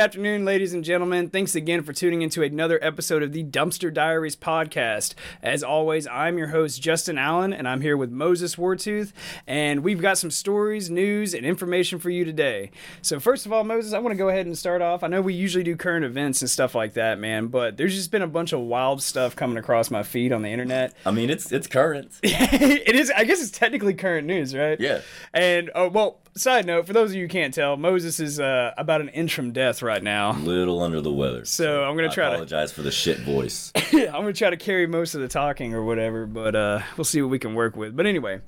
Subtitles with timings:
[0.00, 1.28] Afternoon, ladies and gentlemen.
[1.28, 5.12] Thanks again for tuning into another episode of the Dumpster Diaries podcast.
[5.42, 9.12] As always, I'm your host, Justin Allen, and I'm here with Moses Wartooth,
[9.46, 12.70] and we've got some stories, news, and information for you today.
[13.02, 15.02] So, first of all, Moses, I want to go ahead and start off.
[15.02, 18.10] I know we usually do current events and stuff like that, man, but there's just
[18.10, 20.94] been a bunch of wild stuff coming across my feed on the internet.
[21.04, 22.10] I mean, it's it's current.
[22.22, 24.80] it is, I guess it's technically current news, right?
[24.80, 25.02] Yeah.
[25.34, 28.72] And, oh, well, side note, for those of you who can't tell, Moses is uh,
[28.78, 30.32] about an inch from death right now.
[30.32, 31.44] Little under the weather.
[31.44, 33.72] So I'm gonna I try to apologize for the shit voice.
[33.92, 37.20] I'm gonna try to carry most of the talking or whatever, but uh, we'll see
[37.22, 37.96] what we can work with.
[37.96, 38.40] But anyway,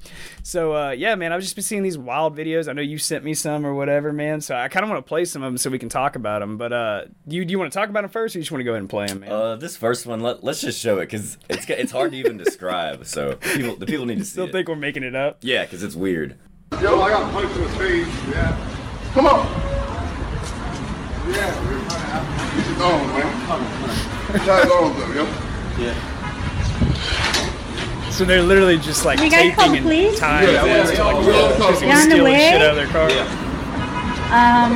[0.43, 2.69] so uh, yeah, man, I've just been seeing these wild videos.
[2.69, 4.41] I know you sent me some or whatever, man.
[4.41, 6.41] So I kind of want to play some of them so we can talk about
[6.41, 6.57] them.
[6.57, 8.61] But uh, you do you want to talk about them first, or you just want
[8.61, 9.33] to go ahead and play them, man?
[9.33, 12.37] Uh, this first one, let, let's just show it because it's it's hard to even
[12.45, 13.07] describe.
[13.07, 14.52] So people, the people need to see Still it.
[14.52, 15.39] think we're making it up?
[15.43, 16.39] yeah, because it's weird.
[16.80, 18.09] Yo, I got punched in the face.
[18.30, 18.56] Yeah.
[19.15, 19.46] Come on.
[21.30, 21.52] Yeah.
[22.56, 24.45] Get your on, man.
[24.45, 25.24] Try it on, though, yo.
[28.10, 30.18] So they're literally just like You taping come, and please?
[30.18, 31.48] tying Yeah, this yeah, to like yeah, yeah.
[31.56, 32.38] because You're the way?
[32.50, 33.09] shit out of their car.
[34.32, 34.73] Um,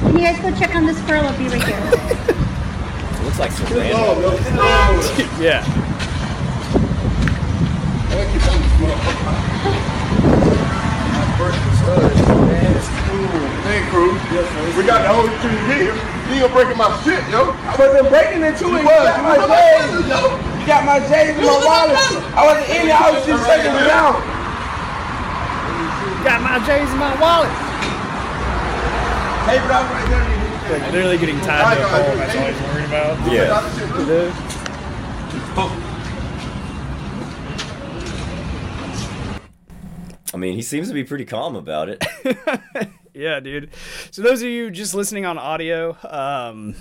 [0.00, 1.24] can you guys go check on this girl?
[1.24, 1.78] I'll be right here.
[1.78, 4.22] It looks like some random.
[4.22, 5.38] yo.
[5.42, 5.64] Yeah.
[11.50, 13.02] Thank you, motherfucker.
[13.66, 14.14] Hey, crew.
[14.78, 15.94] We got the whole team here.
[16.30, 17.50] You ain't breaking my shit, yo.
[17.66, 18.82] I wasn't breaking into it.
[18.82, 20.06] You got my J's.
[20.06, 21.98] You got my J's in my wallet.
[22.32, 22.94] I wasn't in it.
[22.94, 24.22] I was just checking it out.
[26.22, 27.50] Got my J's in my wallet.
[29.50, 30.78] Hey, bro, I'm right there.
[30.78, 32.14] Like literally getting tied to a pole.
[32.16, 33.18] That's all he's worried about.
[33.26, 33.58] Yeah.
[35.58, 35.81] I
[40.42, 42.04] mean, he seems to be pretty calm about it.
[43.14, 43.70] Yeah, dude.
[44.10, 46.74] So those of you just listening on audio, um,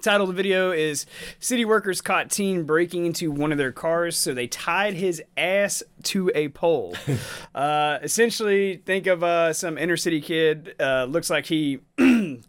[0.00, 1.04] title of the video is
[1.40, 5.82] "City Workers Caught Teen Breaking into One of Their Cars, So They Tied His Ass
[6.04, 6.96] to a Pole."
[7.54, 10.74] uh, essentially, think of uh, some inner city kid.
[10.80, 11.80] Uh, looks like he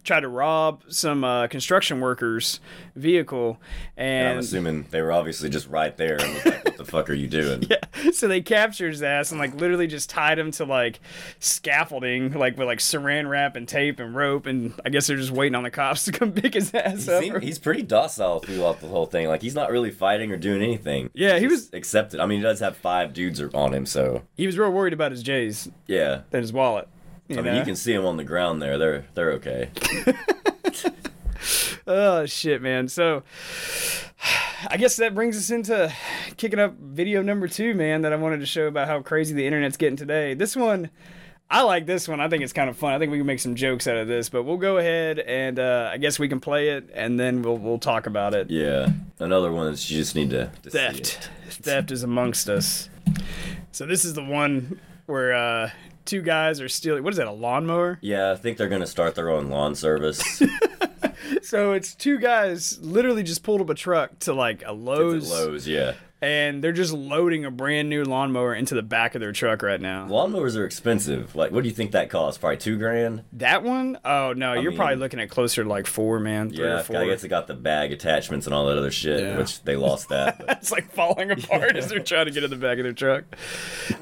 [0.04, 2.60] tried to rob some uh, construction workers'
[2.96, 3.60] vehicle,
[3.96, 7.10] And I'm assuming they were obviously just right there and was like, "What the fuck
[7.10, 10.52] are you doing?" yeah, so they captured his ass and like literally just tied him
[10.52, 11.00] to like
[11.40, 15.32] scaffolding, like with like saran wrap and tape and rope, and I guess they're just
[15.32, 17.24] waiting on the cops to come pick his ass He up.
[17.24, 19.28] seem- he's pretty docile throughout the whole thing.
[19.28, 21.10] Like he's not really fighting or doing anything.
[21.14, 22.20] Yeah, he was- accepted.
[22.20, 25.12] I mean, he does have five dudes on him, so he was real worried about
[25.12, 26.22] his J's yeah.
[26.32, 26.88] and his wallet.
[27.28, 27.60] You I mean, know?
[27.60, 28.78] you can see them on the ground there.
[28.78, 29.70] They're they're okay.
[31.88, 32.90] Oh shit, man.
[32.90, 33.24] So
[34.70, 35.92] I guess that brings us into
[36.36, 39.46] kicking up video number two, man, that I wanted to show about how crazy the
[39.46, 40.34] internet's getting today.
[40.34, 40.90] This one
[41.50, 42.20] I like this one.
[42.20, 42.92] I think it's kind of fun.
[42.92, 45.58] I think we can make some jokes out of this, but we'll go ahead and
[45.60, 48.50] uh, I guess we can play it and then we'll we'll talk about it.
[48.50, 48.90] Yeah,
[49.20, 51.30] another one that you just need to, to theft.
[51.50, 52.90] Theft is amongst us.
[53.72, 55.70] So this is the one where uh,
[56.08, 57.04] two guys are stealing.
[57.04, 57.28] What is that?
[57.28, 58.00] A lawnmower?
[58.02, 60.42] Yeah, I think they're gonna start their own lawn service.
[61.42, 65.68] So it's two guys literally just pulled up a truck to like a Lowe's, Lowe's,
[65.68, 65.94] yeah.
[66.22, 69.80] and they're just loading a brand new lawnmower into the back of their truck right
[69.80, 70.08] now.
[70.08, 71.36] Lawnmowers are expensive.
[71.36, 72.38] Like, what do you think that costs?
[72.38, 73.24] Probably two grand.
[73.34, 73.98] That one?
[74.04, 76.50] Oh no, you're mean- probably looking at closer to like four, man.
[76.50, 76.98] Three Yeah, or four.
[76.98, 79.38] I guess it got the bag attachments and all that other shit, Yeah.
[79.38, 80.44] which they lost that.
[80.58, 83.24] It's like falling apart as they're trying to get in the back of their truck.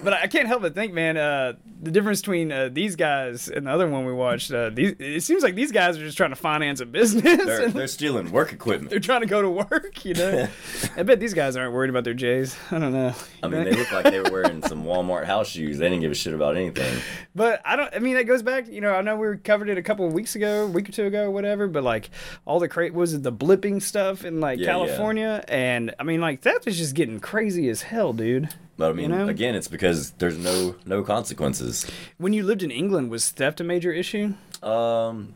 [0.03, 1.53] But I can't help but think, man, uh,
[1.85, 5.21] the difference between uh, these guys and the other one we watched, uh, these it
[5.21, 7.23] seems like these guys are just trying to finance a business.
[7.45, 8.89] they're, they're stealing work equipment.
[8.89, 10.47] they're trying to go to work, you know.
[10.97, 12.57] I bet these guys aren't worried about their J's.
[12.71, 13.13] I don't know.
[13.43, 15.77] I mean, they look like they were wearing some Walmart house shoes.
[15.77, 16.99] They didn't give a shit about anything.
[17.35, 17.93] But I don't.
[17.95, 18.67] I mean, that goes back.
[18.67, 20.91] You know, I know we covered it a couple of weeks ago, a week or
[20.91, 21.67] two ago, whatever.
[21.67, 22.09] But like
[22.45, 24.71] all the cra was it the blipping stuff in like Yeah, yeah.
[24.71, 28.49] California, and I mean, like that is just getting crazy as hell, dude.
[28.77, 29.27] But I mean, know?
[29.29, 31.85] again, it's because there's no no consequences.
[32.17, 34.33] When you lived in England, was theft a major issue?
[34.61, 35.33] Um,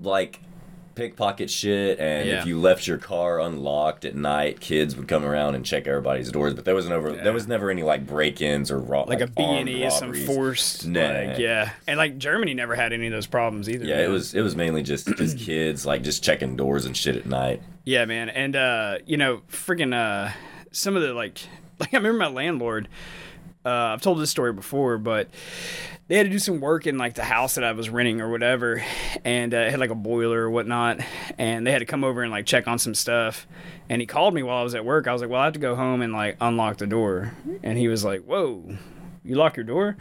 [0.00, 0.40] like
[0.96, 2.40] pickpocket shit, and Yeah.
[2.40, 6.30] if you left your car unlocked at night, kids would come around and check everybody's
[6.30, 6.54] doors.
[6.54, 9.42] But there was never there was never any like break-ins or ro- Like, a B
[9.42, 11.00] and E, some forced, Nah.
[11.00, 13.84] like yeah, and like Germany never had any of those problems either.
[13.84, 14.04] Yeah, man.
[14.04, 17.26] it was it was mainly just just kids like just checking doors and shit at
[17.26, 17.62] night.
[17.84, 20.32] Yeah, man, and uh, you know, freaking uh,
[20.72, 21.38] some of the like,
[21.78, 22.88] like I remember my landlord.
[23.66, 25.30] Uh, I've told this story before, but
[26.06, 28.28] they had to do some work in like the house that I was renting or
[28.30, 28.84] whatever,
[29.24, 31.00] and uh, it had like a boiler or whatnot,
[31.38, 33.46] and they had to come over and like check on some stuff.
[33.88, 35.06] And he called me while I was at work.
[35.08, 37.32] I was like, "Well, I have to go home and like unlock the door,"
[37.62, 38.76] and he was like, "Whoa,
[39.24, 39.96] you lock your door?"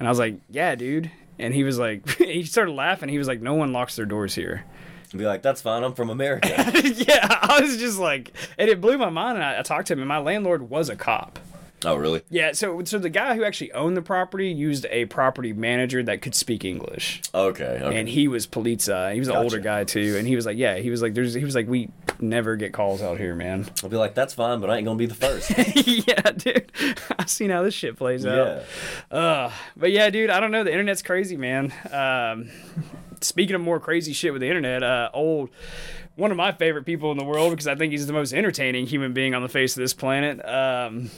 [0.00, 3.08] And I was like, "Yeah, dude." And he was like, he started laughing.
[3.08, 4.64] He was like, no one locks their doors here.
[5.12, 5.82] Be like, that's fine.
[5.84, 6.48] I'm from America.
[6.84, 9.36] yeah, I was just like, and it blew my mind.
[9.38, 11.38] And I, I talked to him, and my landlord was a cop.
[11.84, 12.22] oh, really?
[12.30, 16.22] Yeah, so so the guy who actually owned the property used a property manager that
[16.22, 17.78] could speak English, Okay.
[17.82, 17.98] Okay.
[18.00, 19.12] and he was Polizei.
[19.12, 19.44] He was an Gotcha.
[19.44, 21.68] older guy too, and he was like, yeah, he was like, there's, he was like,
[21.68, 21.90] we
[22.20, 23.66] never get calls out here, man.
[23.82, 25.50] I'll be like, that's fine, but I ain't gonna be the first.
[26.06, 26.70] yeah, dude,
[27.18, 28.64] I've seen how this shit plays out.
[29.10, 29.16] yeah.
[29.16, 30.64] Uh, but yeah, dude, I don't know.
[30.64, 31.72] The internet's crazy, man.
[31.90, 32.50] Um,
[33.20, 35.50] speaking of more crazy shit with the internet, uh, old
[36.16, 38.86] one of my favorite people in the world because I think he's the most entertaining
[38.86, 40.44] human being on the face of this planet.
[40.46, 41.10] Um,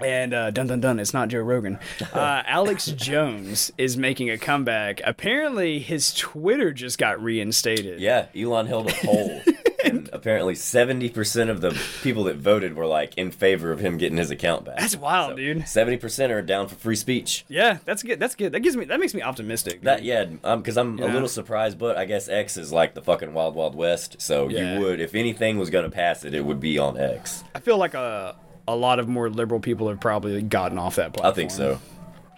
[0.00, 1.78] and uh, dun dun dun, it's not Joe Rogan.
[2.14, 5.00] Uh, Alex Jones is making a comeback.
[5.04, 8.00] Apparently, his Twitter just got reinstated.
[8.00, 9.42] Yeah, Elon held a poll,
[9.84, 11.70] and apparently seventy percent of the
[12.02, 14.78] people that voted were like in favor of him getting his account back.
[14.78, 15.66] That's wild, dude.
[15.68, 17.44] Seventy percent are down for free speech.
[17.48, 18.18] Yeah, that's good.
[18.18, 18.52] That's good.
[18.52, 19.82] That gives me that makes me optimistic.
[19.82, 23.02] That yeah, um, because I'm a little surprised, but I guess X is like the
[23.02, 24.16] fucking wild wild west.
[24.20, 24.74] So Yeah.
[24.74, 27.44] you would, if anything was gonna pass it, it would be on X.
[27.54, 31.12] I feel like a a lot of more liberal people have probably gotten off that
[31.12, 31.30] platform.
[31.32, 31.78] I think so.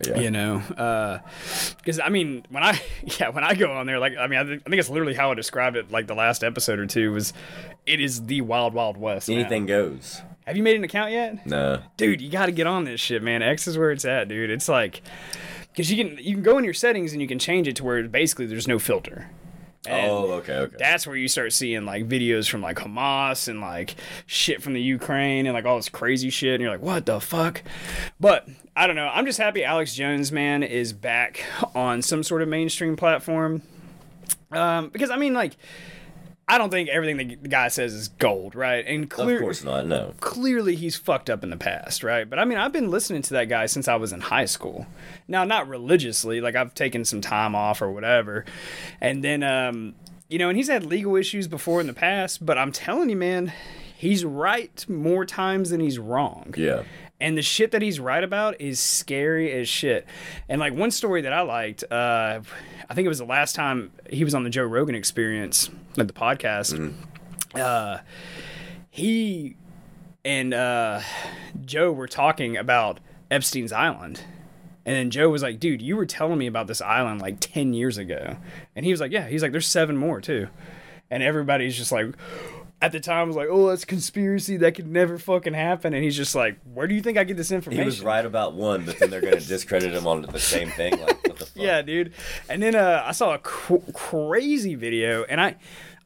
[0.05, 0.19] Yeah.
[0.21, 1.19] You know, uh,
[1.79, 2.81] because I mean, when I
[3.21, 5.15] yeah, when I go on there, like I mean, I, think I think it's literally
[5.15, 7.33] how I described it, like the last episode or two was,
[7.87, 9.29] it is the wild wild west.
[9.29, 9.37] now.
[9.37, 10.21] Anything goes.
[10.47, 11.81] Have you made an account yet, No.
[11.97, 12.21] dude?
[12.21, 13.43] You got to get on this shit, man.
[13.43, 14.49] X is where it's at, dude.
[14.51, 15.03] It's like,
[15.73, 17.85] because you can you can go in your settings and you can change it to
[17.85, 19.29] where basically there's no filter.
[19.87, 20.77] And oh, okay, okay.
[20.79, 23.95] that's where you start seeing like videos from like Hamas and like
[24.27, 27.21] shit from the Ukraine and like all this crazy shit and you're like what the
[27.21, 27.63] fuck?
[28.19, 29.09] But I don't know.
[29.09, 31.45] I'm just happy Alex Jones man is back
[31.75, 33.63] on some sort of mainstream platform.
[34.51, 35.57] Um because I mean like
[36.49, 39.11] I don't think everything the guy says is gold right and of
[39.41, 39.87] course not.
[39.87, 40.15] No.
[40.21, 42.29] clearly he's fucked up in the past, right?
[42.29, 44.87] But I mean, I've been listening to that guy since I was in high school.
[45.27, 48.45] Now, not religiously, like I've taken some time off or whatever.
[49.01, 49.97] And then, um,
[50.29, 53.17] you know, and he's had legal issues before in the past, but I'm telling you,
[53.17, 53.53] man,
[53.97, 56.55] he's right more times than he's wrong.
[56.57, 56.85] Yeah.
[57.21, 60.07] And the shit that he's right about is scary as shit.
[60.49, 62.41] And like one story that I liked, uh,
[62.89, 66.07] I think it was the last time he was on the Joe Rogan Experience, like
[66.07, 66.95] the podcast.
[67.55, 67.99] Uh,
[68.91, 69.57] he
[70.25, 71.01] and uh,
[71.65, 73.01] Joe were talking about
[73.31, 74.21] Epstein's Island.
[74.85, 77.75] And then Joe was like, dude, you were telling me about this island like 10
[77.75, 78.37] years ago.
[78.77, 79.27] And he was like, yeah.
[79.27, 80.49] He's like, there's seven more too.
[81.11, 82.15] And everybody's just like,
[82.81, 84.59] at the time was like, oh, that's conspiracy.
[84.59, 85.93] That could never fucking happen.
[85.95, 87.83] And he's just like, where do you think I get this information?
[87.83, 90.93] He was right about one, but then they're gonna discredit him on the same thing.
[91.01, 91.26] Like what the fuck?
[91.55, 92.13] Yeah, dude.
[92.49, 95.57] And then uh, I saw a cr- crazy video, and I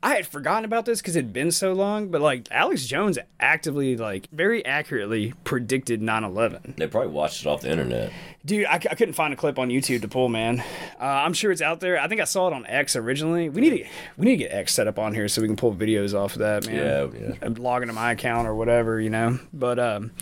[0.02, 2.08] I had forgotten about this because it'd been so long.
[2.08, 6.76] But like Alex Jones actively, like very accurately predicted 9/11.
[6.76, 8.12] They probably watched it off the internet.
[8.44, 10.60] Dude, I couldn't find a clip on YouTube to pull, man.
[10.98, 12.00] Uh, I'm sure it's out there.
[12.00, 13.50] I think I saw it on X originally.
[13.50, 15.56] We need to we need to get X set up on here so we can
[15.56, 16.76] pull videos off of that, man.
[16.76, 17.34] Yeah, yeah.
[17.42, 19.38] I'm logging to my account or whatever, you know.
[19.52, 20.12] But um,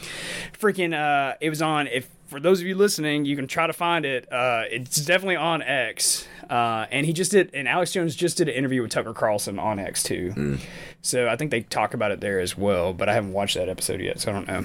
[0.58, 1.86] freaking, uh, it was on.
[1.86, 4.30] If for those of you listening, you can try to find it.
[4.30, 6.26] Uh, it's definitely on X.
[6.48, 9.58] Uh, and he just did, and Alex Jones just did an interview with Tucker Carlson
[9.58, 10.58] on X too.
[11.02, 12.92] So I think they talk about it there as well.
[12.92, 14.64] But I haven't watched that episode yet, so I don't know.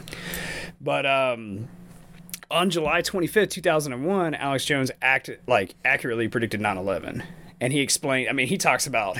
[0.80, 1.68] But um,
[2.50, 7.24] on July 25th, 2001, Alex Jones act like accurately predicted 9/11,
[7.60, 8.30] and he explained.
[8.30, 9.18] I mean, he talks about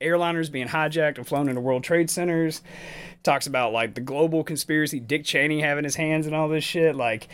[0.00, 2.60] airliners being hijacked and flown into World Trade Centers.
[3.22, 6.96] Talks about like the global conspiracy, Dick Cheney having his hands and all this shit.
[6.96, 7.28] Like,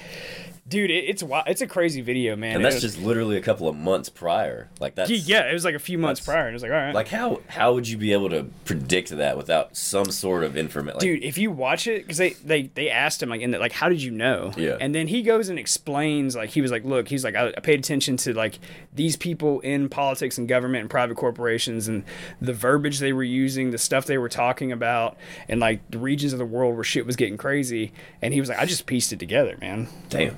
[0.69, 2.57] dude, it, it's wi- it's a crazy video, man.
[2.57, 4.69] And that's was- just literally a couple of months prior.
[4.81, 6.77] Like that yeah, it was like a few months prior, and it was like, all
[6.77, 10.57] right, Like how how would you be able to predict that without some sort of
[10.57, 10.95] information?
[10.95, 13.59] Like, dude if you watch it because they, they they asked him like in the,
[13.59, 14.77] like how did you know Yeah.
[14.81, 17.61] and then he goes and explains like he was like look he's like I, I
[17.61, 18.59] paid attention to like
[18.95, 22.05] these people in politics and government and private corporations and
[22.41, 25.17] the verbiage they were using the stuff they were talking about
[25.49, 28.49] and like the regions of the world where shit was getting crazy and he was
[28.49, 30.37] like i just pieced it together man damn.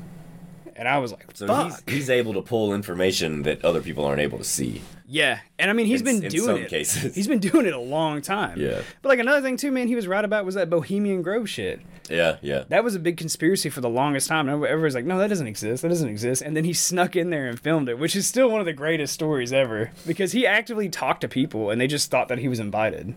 [0.80, 4.04] And i was like So fuck he's he's able to pull information that other people
[4.04, 4.82] aren't able to see.
[5.12, 6.34] Yeah, and I mean he's In- been doing it.
[6.34, 6.68] in doing some it.
[6.70, 7.14] cases.
[7.16, 8.56] He's been doing it a long time.
[8.60, 8.80] Yeah.
[9.02, 11.80] But like another thing too, man, he was right about was that Bohemian Grove shit.
[12.08, 12.62] Yeah, yeah.
[12.68, 14.48] That was a big conspiracy for the longest time.
[14.48, 15.82] And everybody's like, no, that doesn't exist.
[15.82, 16.42] That doesn't exist.
[16.42, 18.72] And then he snuck in there and filmed it, which is still one of the
[18.72, 22.46] greatest stories ever because he actively talked to people and they just thought that he
[22.48, 23.14] was invited.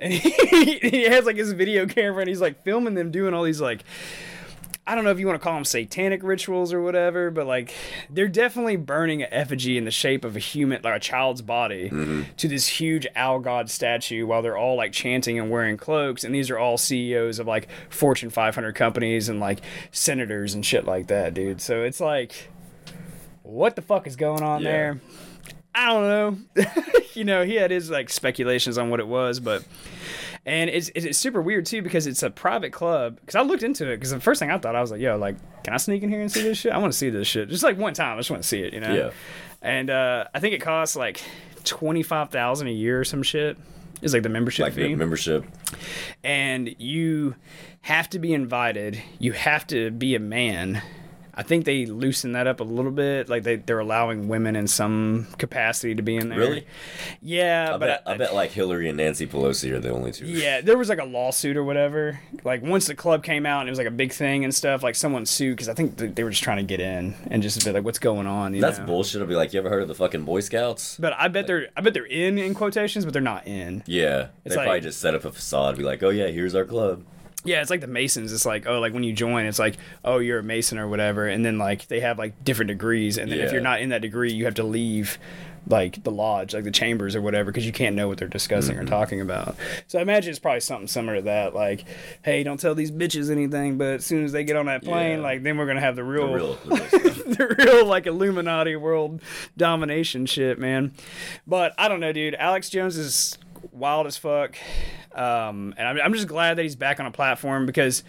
[0.00, 3.44] And he, he has like his video camera and he's like filming them doing all
[3.44, 3.84] these like
[4.88, 7.74] I don't know if you want to call them satanic rituals or whatever, but like
[8.08, 11.90] they're definitely burning an effigy in the shape of a human, like a child's body,
[11.90, 12.22] mm-hmm.
[12.38, 16.24] to this huge owl god statue while they're all like chanting and wearing cloaks.
[16.24, 19.60] And these are all CEOs of like Fortune 500 companies and like
[19.92, 21.60] senators and shit like that, dude.
[21.60, 22.48] So it's like,
[23.42, 24.70] what the fuck is going on Yeah.
[24.70, 25.00] there?
[25.74, 26.64] I don't know.
[27.14, 29.64] you know, he had his like speculations on what it was, but
[30.48, 33.18] and it's it's super weird too because it's a private club.
[33.20, 35.16] Because I looked into it because the first thing I thought I was like, yo,
[35.16, 36.72] like, can I sneak in here and see this shit?
[36.72, 37.48] I want to see this shit.
[37.48, 38.72] Just like one time, I just want to see it.
[38.72, 38.94] You know?
[38.94, 39.10] Yeah.
[39.60, 41.20] And uh, I think it costs like
[41.64, 43.58] twenty five thousand a year or some shit.
[44.00, 45.44] Is like the membership Like fee membership.
[46.22, 47.34] and you
[47.82, 49.02] have to be invited.
[49.18, 50.80] You have to be a man.
[51.38, 53.28] I think they loosen that up a little bit.
[53.28, 56.38] Like they, they're allowing women in some capacity to be in there.
[56.40, 56.66] Really?
[57.22, 60.26] Yeah, I but bet, I, bet like Hillary and Nancy Pelosi are the only two.
[60.26, 62.18] yeah, there was like a lawsuit or whatever.
[62.42, 64.82] Like once the club came out and it was like a big thing and stuff.
[64.82, 67.40] Like someone sued because I think th- they were just trying to get in and
[67.40, 68.86] just be like, "What's going on?" You That's know?
[68.86, 69.20] bullshit.
[69.22, 70.96] I'll be like, you ever heard of the fucking Boy Scouts?
[70.98, 73.84] But I bet they're I bet they're in in quotations, but they're not in.
[73.86, 74.28] Yeah.
[74.44, 76.64] It's They like- probably just set up a facade, be like, oh yeah, here's our
[76.64, 77.04] club.
[77.44, 78.32] Yeah, it's like the Masons.
[78.32, 81.26] It's like, oh, like when you join, it's like, oh, you're a Mason or whatever.
[81.28, 83.16] And then like they have like different degrees.
[83.16, 85.18] And then if you're not in that degree, you have to leave
[85.66, 88.74] like the lodge, like the chambers or whatever, because you can't know what they're discussing
[88.76, 88.84] Mm-hmm.
[88.86, 89.54] or talking about.
[89.86, 91.54] So I imagine it's probably something similar to that.
[91.54, 91.84] Like,
[92.22, 95.18] hey, don't tell these bitches anything, but as soon as they get on that plane,
[95.18, 95.24] Yeah.
[95.24, 96.54] like then we're gonna have the real, the real
[97.34, 99.20] the real like Illuminati world
[99.56, 100.92] domination shit, man.
[101.46, 102.34] But I don't know, dude.
[102.34, 103.36] Alex Jones is
[103.72, 104.56] wild as fuck,
[105.14, 108.02] um, and I'm, I'm just glad that he's back on a platform because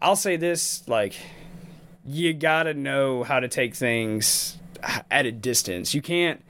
[0.00, 1.14] I'll say this: like,
[2.04, 4.56] you gotta know how to take things
[5.10, 5.94] at a distance.
[5.94, 6.42] You can't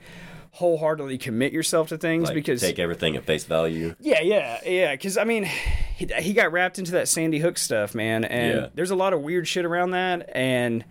[0.51, 3.93] wholeheartedly commit yourself to things Like, because take everything at face value.
[3.99, 4.91] yeah, yeah, yeah.
[4.93, 8.67] Because I mean, he, he got wrapped into that Sandy Hook stuff, man, and Yeah.
[8.73, 10.29] there's a lot of weird shit around that.
[10.35, 10.83] And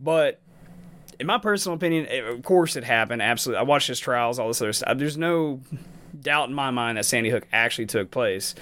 [0.00, 0.40] but
[1.20, 3.22] in my personal opinion, it, of course it happened.
[3.22, 4.98] Absolutely, I watched his trials, all this other stuff.
[4.98, 5.60] There's no
[6.20, 8.54] doubt in my mind that Sandy Hook actually took place.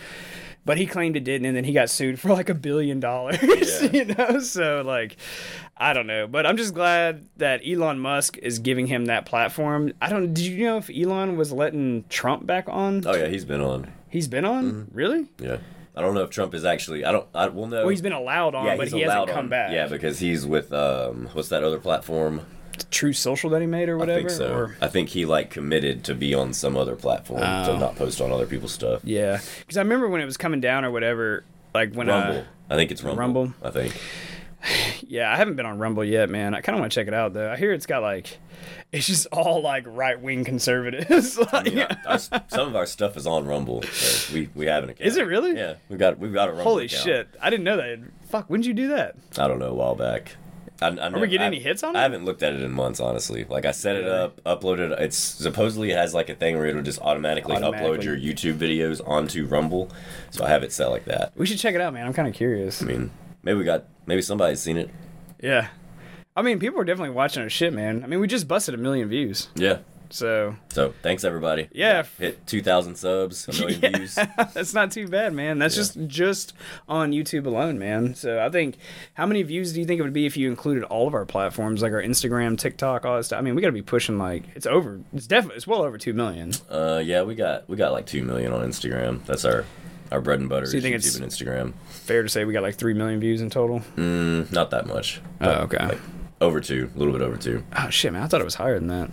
[0.64, 3.38] But he claimed it didn't, and then he got sued for like a billion dollars.
[3.42, 3.90] Yeah.
[3.92, 5.16] you know, so like,
[5.76, 9.92] I don't know, but I'm just glad that Elon Musk is giving him that platform.
[10.02, 10.34] I don't.
[10.34, 13.02] Did you know if Elon was letting Trump back on?
[13.06, 13.90] Oh yeah, he's been on.
[14.10, 14.88] He's been on?
[14.92, 15.28] Really?
[15.38, 15.58] Yeah.
[15.96, 17.04] I don't know if Trump is actually.
[17.04, 17.26] I don't.
[17.34, 17.80] I will know.
[17.80, 19.48] Well, he's been allowed on, yeah, but he hasn't come on.
[19.48, 19.72] back.
[19.72, 22.42] Yeah, because he's with um, what's that other platform?
[22.90, 24.18] Truth Social that he made or whatever.
[24.18, 24.54] I think so.
[24.54, 27.66] Or, I think he like committed to be on some other platform Oh.
[27.72, 29.00] to not post on other people's stuff.
[29.04, 31.44] yeah, because I remember when it was coming down or whatever.
[31.74, 32.38] Like when Rumble.
[32.38, 33.18] Uh, I think it's Rumble.
[33.20, 33.52] Rumble?
[33.62, 33.94] I think.
[35.06, 36.54] yeah, I haven't been on Rumble yet, man.
[36.54, 37.50] I kind of want to check it out though.
[37.50, 38.38] I hear it's got like,
[38.92, 41.38] it's just all like right wing conservatives.
[41.52, 43.82] like, Yeah, our, some of our stuff is on Rumble.
[43.84, 45.06] So we we have an account.
[45.06, 45.56] Is it really?
[45.56, 46.64] Yeah, we got we've got a Rumble.
[46.64, 47.02] Holy account.
[47.04, 47.28] shit!
[47.40, 47.98] I didn't know that.
[48.28, 49.16] Fuck, when did you do that?
[49.38, 50.36] I don't know a while back.
[50.82, 51.98] I, I we getting I- any hits on it?
[51.98, 53.44] I haven't looked at it in months, honestly.
[53.44, 54.98] Like I set it up, uploaded.
[55.00, 59.06] It's supposedly it has like a thing where it'll just automatically, upload your YouTube videos
[59.06, 59.90] onto Rumble.
[60.30, 61.32] So I have it set like that.
[61.36, 62.06] We should check it out, man.
[62.06, 62.82] I'm kind of curious.
[62.82, 63.10] I mean,
[63.42, 64.90] maybe we got maybe somebody's seen it.
[65.42, 65.68] Yeah,
[66.36, 68.02] I mean, people are definitely watching our shit, man.
[68.04, 69.78] I mean, we just busted a million views, Yeah.
[70.10, 71.68] So So thanks everybody.
[71.72, 72.04] Yeah.
[72.18, 73.96] Hit two thousand subs, a million Yeah.
[73.96, 74.14] views.
[74.54, 75.58] That's not too bad, man.
[75.58, 76.52] That's just just
[76.88, 78.14] on YouTube alone, man.
[78.14, 78.76] So I think
[79.14, 81.24] how many views do you think it would be if you included all of our
[81.24, 83.38] platforms, like our Instagram, TikTok, all that stuff?
[83.38, 85.00] I mean, we got to be pushing like it's over.
[85.12, 86.52] It's definitely it's well over two million.
[86.68, 89.24] Uh, yeah, we got we got like two million on Instagram.
[89.26, 89.64] That's our
[90.12, 90.66] our bread and butter.
[90.66, 91.72] So you think YouTube it's- and Instagram?
[91.88, 93.80] Fair to say we got like three million views in total.
[93.96, 95.20] Mm, not that much.
[95.40, 95.86] Oh, okay.
[95.86, 96.00] Like
[96.40, 97.62] over two, a little bit over two.
[97.76, 98.22] Oh shit, man!
[98.22, 99.10] I thought it was higher than that.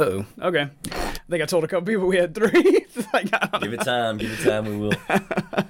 [0.00, 0.24] Oh.
[0.40, 0.68] Okay.
[0.92, 2.48] I think I told a couple people we had three.
[3.12, 3.30] like,
[3.60, 4.16] Give it time.
[4.18, 4.64] Give it time.
[4.66, 4.92] We will.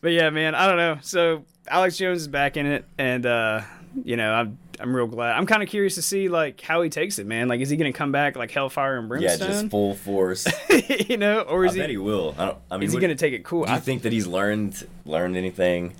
[0.00, 0.98] But yeah, man, I don't know.
[1.02, 3.60] So Alex Jones is back in it, and uh,
[4.04, 5.36] you know, I'm I'm real glad.
[5.36, 7.46] I'm kind of curious to see like how he takes it, man.
[7.46, 9.38] Like, is he gonna come back like Hellfire and brimstone?
[9.38, 10.46] Yeah, just full force.
[11.08, 12.34] you know, or is I is bet he he will.
[12.36, 12.58] I don't.
[12.68, 13.64] I mean, is he what- gonna take it cool?
[13.64, 15.94] Do you I think that he's learned learned anything?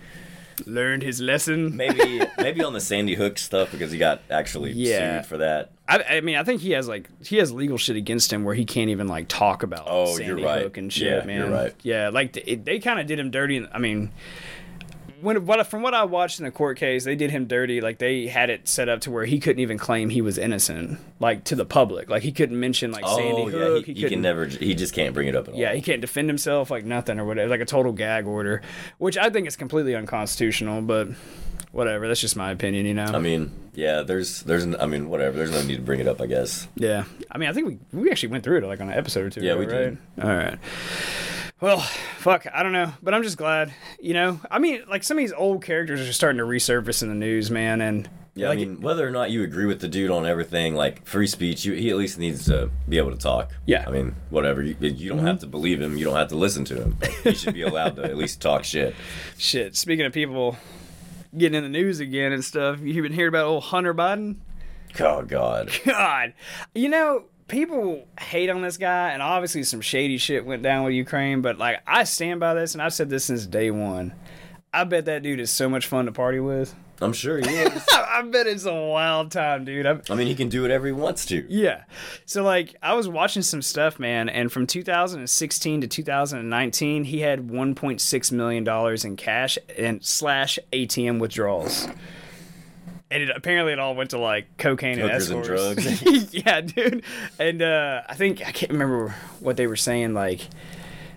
[0.66, 1.76] learned his lesson.
[1.76, 5.20] Maybe maybe on the Sandy Hook stuff because he got actually Yeah.
[5.22, 5.72] sued for that.
[5.92, 8.54] I, I mean, I think he has like he has legal shit against him where
[8.54, 9.84] he can't even like talk about.
[9.86, 10.62] Oh, Sandy you're right.
[10.62, 11.38] Hook and shit, Yeah, man.
[11.38, 11.74] you're right.
[11.82, 13.66] Yeah, like they, they kind of did him dirty.
[13.72, 14.10] I mean,
[15.20, 17.80] when what from what I watched in the court case, they did him dirty.
[17.80, 20.98] Like they had it set up to where he couldn't even claim he was innocent,
[21.20, 22.10] like to the public.
[22.10, 23.86] Like he couldn't mention like oh, Sandy oh yeah, Hook.
[23.86, 24.46] he, he he can never.
[24.46, 25.60] He just can't bring it up at all.
[25.60, 28.62] yeah, he can't defend himself like nothing or whatever, like a total gag order,
[28.98, 30.82] which I think is completely unconstitutional.
[30.82, 31.08] But
[31.72, 33.06] whatever, that's just my opinion, you know.
[33.06, 34.02] I mean, yeah.
[34.02, 34.64] There's there's.
[34.76, 35.36] I mean, whatever.
[35.36, 36.20] There's no need to bring it up.
[36.20, 36.68] I guess.
[36.76, 39.24] Yeah, I mean, I think we we actually went through it like on an episode
[39.24, 39.40] or two.
[39.40, 39.98] Yeah, ago, we did.
[40.16, 40.24] right?
[40.24, 40.58] All right.
[41.60, 41.78] Well,
[42.18, 43.72] fuck, I don't know, but I'm just glad.
[44.00, 47.08] You know, I mean, like some of these old characters are starting to resurface in
[47.08, 49.86] the news, man, and Yeah, like, I mean, whether or not you agree with the
[49.86, 53.16] dude on everything, like free speech, you, he at least needs to be able to
[53.16, 53.52] talk.
[53.64, 53.82] Yeah.
[53.82, 53.88] Mm-hmm.
[53.88, 54.60] I mean, whatever.
[54.60, 55.96] You, you don't have to believe him.
[55.96, 56.96] You don't have to listen to him.
[56.98, 58.96] But he should be allowed to at least talk shit.
[59.38, 59.76] shit.
[59.76, 60.56] Speaking of people
[61.36, 64.36] getting in the news again and stuff, You've been hearing about old Hunter Biden?
[65.00, 65.70] Oh God.
[65.86, 66.34] God,
[66.74, 70.94] you know, people hate on this guy, and obviously some shady shit went down with
[70.94, 71.42] Ukraine.
[71.42, 74.14] But like, I stand by this, and I've said this since day one.
[74.72, 76.74] I bet that dude is so much fun to party with.
[77.02, 77.86] I'm sure he is.
[77.92, 79.86] I bet it's a wild time, dude.
[79.86, 81.44] I'm, I mean, he can do whatever he wants to.
[81.48, 81.84] yeah.
[82.24, 87.48] So like, I was watching some stuff, man, and from 2016 to 2019, he had
[87.48, 91.88] 1.6 million dollars in cash and slash ATM withdrawals.
[93.10, 96.00] And it, apparently, it all went to like cocaine and Hookers and escorts.
[96.02, 96.34] drugs.
[96.34, 97.04] yeah, dude.
[97.38, 100.14] And uh, I think I can't remember what they were saying.
[100.14, 100.40] Like,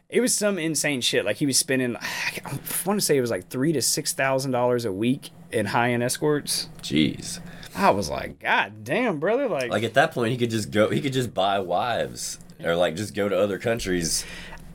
[0.09, 1.23] it was some insane shit.
[1.23, 4.51] Like he was spending, I want to say it was like three to six thousand
[4.51, 6.69] dollars a week in high end escorts.
[6.81, 7.39] Jeez.
[7.75, 9.49] I was like, God damn, brother!
[9.49, 10.89] Like, Like at that point, he could just go.
[10.89, 14.25] He could just buy wives, or like just go to other countries.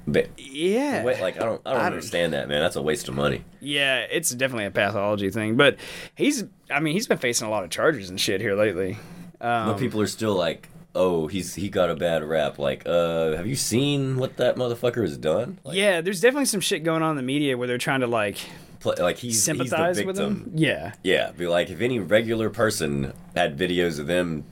[0.07, 2.61] But yeah, wait, like I don't, I don't I don't- understand that, man.
[2.61, 3.45] That's a waste of money.
[3.61, 5.57] yeah, it's definitely a pathology thing.
[5.57, 5.77] But
[6.15, 8.99] he's, I mean, he's been facing a lot of charges and shit here lately.
[9.41, 12.59] Um, but people are still like, oh, he's he got a bad rap.
[12.59, 15.59] Like, uh, have you seen what that motherfucker has done?
[15.65, 18.07] Like, yeah, there's definitely some shit going on in the media where they're trying to
[18.07, 18.39] like
[18.81, 20.37] play, like he's sympathize he's the with victim.
[20.47, 20.53] him.
[20.57, 24.45] Yeah, Yeah, be like if any regular person had videos of them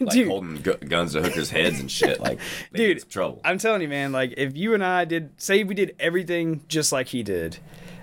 [0.00, 0.28] like Dude.
[0.28, 2.38] holding gu- guns to hookers' heads and shit, like
[2.72, 3.40] Dude, trouble.
[3.44, 4.12] I'm telling you, man.
[4.12, 7.58] Like, if you and I did, say, we did everything just like he did,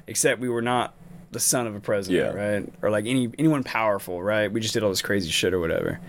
[0.06, 0.94] except we were not
[1.32, 2.42] the son of a president, Yeah.
[2.42, 2.74] right?
[2.82, 4.52] Or like any anyone powerful, right?
[4.52, 6.00] We just did all this crazy shit or whatever.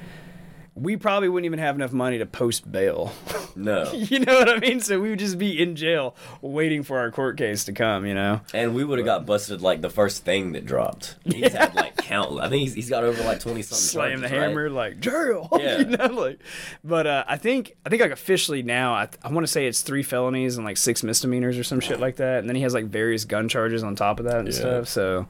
[0.78, 3.10] We probably wouldn't even have enough money to post bail.
[3.56, 4.80] no, you know what I mean?
[4.80, 8.04] So we would just be in jail waiting for our court case to come.
[8.04, 8.42] You know?
[8.52, 11.16] and we would have got busted like the first thing that dropped.
[11.24, 12.38] He's had like count.
[12.40, 13.78] I think he's, he's got over like twenty something.
[13.82, 14.48] Slam the charges, right?
[14.48, 15.48] hammer like jail.
[15.58, 15.78] Yeah.
[15.78, 16.40] you know, like.
[16.84, 19.80] But uh, I think I think like officially now I, I want to say it's
[19.80, 22.74] three felonies and like six misdemeanors or some shit like that, and then he has
[22.74, 24.54] like various gun charges on top of that and Yeah.
[24.54, 24.88] stuff.
[24.88, 25.26] So,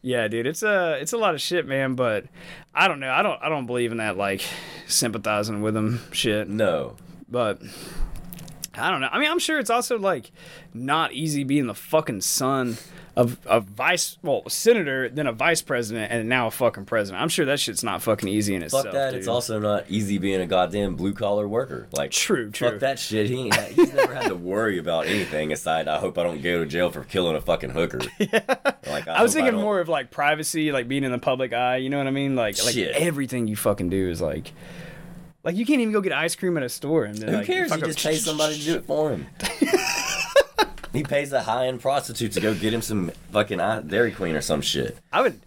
[0.00, 1.94] yeah, dude, it's a it's a lot of shit, man.
[1.94, 2.24] But
[2.74, 3.10] I don't know.
[3.12, 4.42] I don't I don't believe in that like
[4.86, 6.48] sympathizing with him shit.
[6.48, 6.96] No,
[7.28, 7.60] But
[8.74, 9.08] I don't know.
[9.10, 10.30] I mean, I'm sure it's also like
[10.72, 12.76] not easy being the fucking son
[13.18, 17.20] of a vice, well, a senator, then a vice president, and now a fucking president.
[17.20, 18.84] I'm sure that shit's not fucking easy in itself.
[18.84, 19.10] fuck that.
[19.10, 19.18] dude.
[19.18, 21.88] It's also not easy being a goddamn blue collar worker.
[21.92, 22.70] Like True, true.
[22.70, 23.26] Fuck that shit.
[23.28, 25.88] He ain't he's never had to worry about anything aside.
[25.88, 28.00] I hope I don't go to jail for killing a fucking hooker.
[28.20, 28.54] yeah.
[28.86, 31.78] Like I was thinking don't- more of like privacy, like being in the public eye.
[31.78, 32.36] You know what I mean?
[32.36, 32.94] Like, like Shit.
[32.94, 34.52] everything you fucking do is like,
[35.42, 37.46] like you can't even go get ice cream at a store and then, Who like,
[37.46, 37.72] cares?
[37.72, 39.26] up- just pay somebody to do it for him.
[40.92, 44.40] he pays a high end prostitute to go get him some fucking Dairy Queen or
[44.40, 44.98] some shit.
[45.12, 45.40] I would,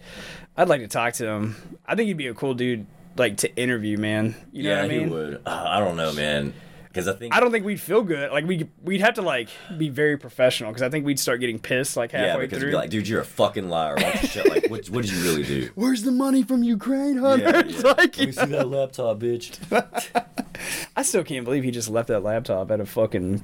[0.57, 1.55] I'd like to talk to him.
[1.85, 2.85] I think he'd be a cool dude,
[3.17, 4.35] like to interview, man.
[4.51, 5.03] You know yeah, what I mean?
[5.07, 5.41] he would.
[5.45, 6.53] Uh, I don't know, man.
[6.87, 8.31] Because I think I don't think we'd feel good.
[8.33, 11.57] Like we we'd have to like be very professional because I think we'd start getting
[11.57, 12.67] pissed like halfway yeah, because through.
[12.67, 13.95] you'd be like, dude, you're a fucking liar.
[13.95, 15.69] Why don't you shut- like, what, what did you really do?
[15.75, 17.45] Where's the money from Ukraine, Hunter?
[17.45, 17.81] Yeah, yeah.
[17.81, 19.57] like, Let me see that laptop, bitch.
[20.97, 23.41] I still can't believe he just left that laptop at a fucking.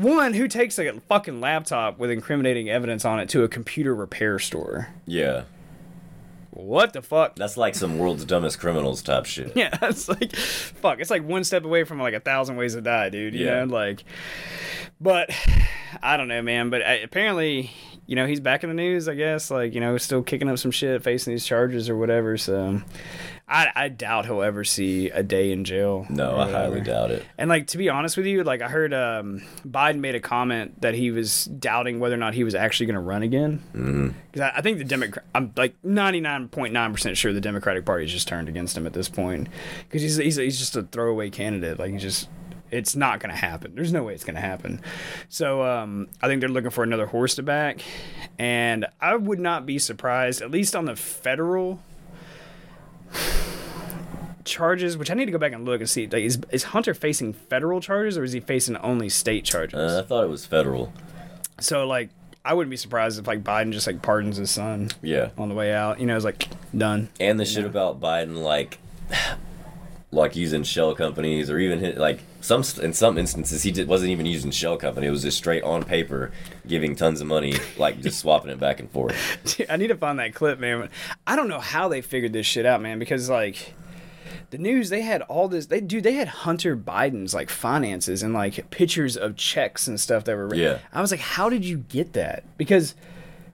[0.00, 4.38] One who takes a fucking laptop with incriminating evidence on it to a computer repair
[4.38, 4.88] store.
[5.06, 5.42] Yeah,
[6.50, 7.36] What the fuck?
[7.36, 9.52] that's like some world's dumbest criminals type shit.
[9.56, 11.00] Yeah, it's like, fuck.
[11.00, 13.34] It's like one step away from like a thousand ways to die, dude.
[13.34, 13.64] You Yeah.
[13.64, 14.04] know, like,
[15.00, 15.30] but
[16.02, 16.70] I don't know, man.
[16.70, 17.70] But uh, apparently,
[18.06, 19.08] you know, he's back in the news.
[19.08, 22.36] I guess, like, you know, still kicking up some shit, facing these charges or whatever.
[22.36, 22.80] So,
[23.50, 26.06] I, I doubt he'll ever see a day in jail.
[26.08, 27.24] No, I highly doubt it.
[27.36, 30.80] And like to be honest with you, like I heard um, Biden made a comment
[30.82, 34.14] that he was doubting whether or not he was actually going to run again.
[34.30, 38.12] Because I, I think the Democrat, I'm like 99.9 percent sure the Democratic Party has
[38.12, 39.48] just turned against him at this point
[39.82, 41.78] because he's, he's he's just a throwaway candidate.
[41.78, 42.28] Like he just.
[42.70, 43.74] It's not going to happen.
[43.74, 44.80] There's no way it's going to happen.
[45.28, 47.82] So um, I think they're looking for another horse to back,
[48.38, 51.80] and I would not be surprised, at least on the federal
[54.44, 56.06] charges, which I need to go back and look and see.
[56.06, 59.78] Like, is is Hunter facing federal charges or is he facing only state charges?
[59.78, 60.92] Uh, I thought it was federal.
[61.60, 62.10] so like,
[62.44, 65.30] I wouldn't be surprised if like Biden just like pardons his son Yeah.
[65.36, 66.00] on the way out.
[66.00, 67.08] You know, it's like done.
[67.20, 68.78] And the shit about Biden, like,
[70.12, 74.10] like using shell companies, or even hit, like some in some instances he did, wasn't
[74.10, 75.06] even using shell company.
[75.06, 76.32] It was just straight on paper,
[76.66, 79.16] giving tons of money, like just swapping it back and forth.
[79.44, 80.88] Dude, I need to find that clip, man.
[81.26, 83.74] I don't know how they figured this shit out, man, because like
[84.50, 88.34] the news they had all this they dude they had Hunter Biden's like finances and
[88.34, 90.58] like pictures of checks and stuff that were written.
[90.58, 90.78] Yeah.
[90.92, 92.44] I was like, how did you get that?
[92.58, 92.94] Because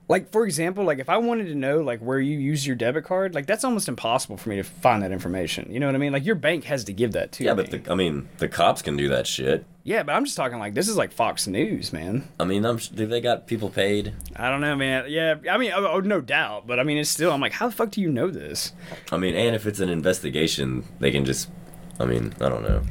[0.09, 3.05] like for example, like if I wanted to know like where you use your debit
[3.05, 5.69] card, like that's almost impossible for me to find that information.
[5.71, 6.12] You know what I mean?
[6.12, 7.51] Like your bank has to give that to you.
[7.51, 7.62] Yeah, me.
[7.64, 9.64] but the, I mean, the cops can do that shit.
[9.83, 12.29] yeah, but I'm just talking like this is like Fox News, man.
[12.38, 14.12] I mean, I'm, do they got people paid?
[14.37, 15.07] I don't know, man.
[15.09, 17.33] Yeah, I mean, oh, oh, no doubt, but I mean, it's still.
[17.33, 18.73] I'm like, how the fuck do you know this?
[19.11, 21.51] I mean, and if it's an investigation, they can just.
[21.99, 22.83] I mean, I don't know.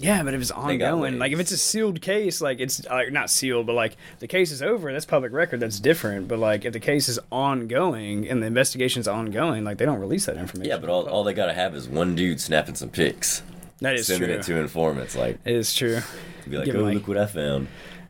[0.00, 3.30] Yeah, but if it's ongoing, like if it's a sealed case, like it's like not
[3.30, 6.28] sealed, but like the case is over, that's public record, that's different.
[6.28, 10.26] But like if the case is ongoing and the investigation's ongoing, like they don't release
[10.26, 10.70] that information.
[10.70, 13.42] Yeah, but all, all they gotta have is one dude snapping some pics,
[13.80, 14.38] that is sending true.
[14.38, 15.16] it to informants.
[15.16, 16.00] Like, it is true.
[16.48, 17.66] be like, Give oh, like- look what I found.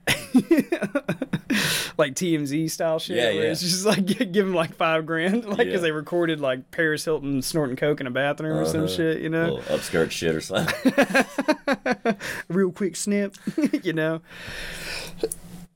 [1.98, 3.16] Like TMZ style shit.
[3.16, 3.50] Yeah, where yeah.
[3.50, 5.78] It's just like give them like five grand, like because Yeah.
[5.80, 8.94] they recorded like Paris Hilton snorting coke in a bathroom or some Uh-huh.
[8.94, 9.58] shit, you know.
[9.66, 12.16] Upskirt shit or something.
[12.48, 13.34] real quick snip,
[13.82, 14.20] you know.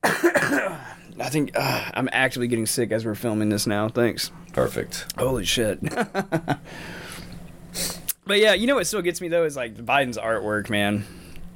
[0.05, 3.89] I think uh, I'm actually getting sick as we're filming this now.
[3.89, 4.31] Thanks.
[4.53, 5.07] Perfect.
[5.19, 5.81] Holy shit.
[5.83, 6.59] but
[8.39, 11.05] yeah, you know what still gets me though is like Biden's artwork, man.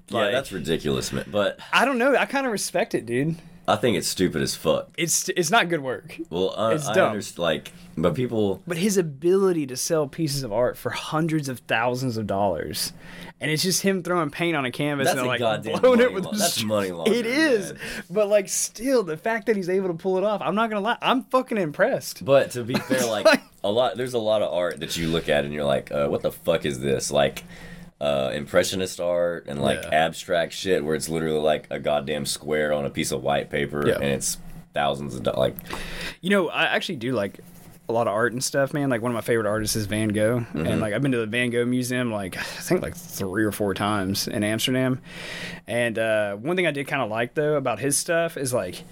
[0.08, 1.24] Yeah, Like- that's ridiculous, man.
[1.30, 2.14] But I don't know.
[2.16, 3.36] I kind of respect it, dude.
[3.68, 4.90] I think it's stupid as fuck.
[4.96, 6.16] It's it's not good work.
[6.30, 7.10] Well, I, It's I dumb.
[7.10, 7.38] understand.
[7.40, 8.62] Like, but people.
[8.66, 12.92] But his ability to sell pieces of art for hundreds of thousands of dollars,
[13.40, 15.40] and it's just him throwing paint on a canvas That's and like
[15.80, 17.80] blowing it with a that's money laundering, It is, man.
[18.08, 20.82] but like still, the fact that he's able to pull it off, I'm not gonna
[20.82, 22.24] lie, I'm fucking impressed.
[22.24, 23.26] But to be fair, like
[23.64, 26.06] a lot, there's a lot of art that you look at and you're like, uh,
[26.06, 27.10] what the fuck is this?
[27.10, 27.42] Like.
[27.98, 29.88] Uh, impressionist art and like Yeah.
[30.04, 33.84] abstract shit where it's literally like a goddamn square on a piece of white paper
[33.88, 33.94] Yeah.
[33.94, 34.36] and it's
[34.74, 35.38] thousands of dollars.
[35.38, 35.56] Like,
[36.20, 37.40] You know, I actually do like
[37.88, 38.90] a lot of art and stuff, man.
[38.90, 40.66] Like one of my favorite artists is Van Gogh, Mm-hmm.
[40.66, 43.52] and like I've been to the Van Gogh Museum like I think like three or
[43.52, 45.00] four times in Amsterdam.
[45.66, 48.82] And uh, one thing I did kind of like though about his stuff is like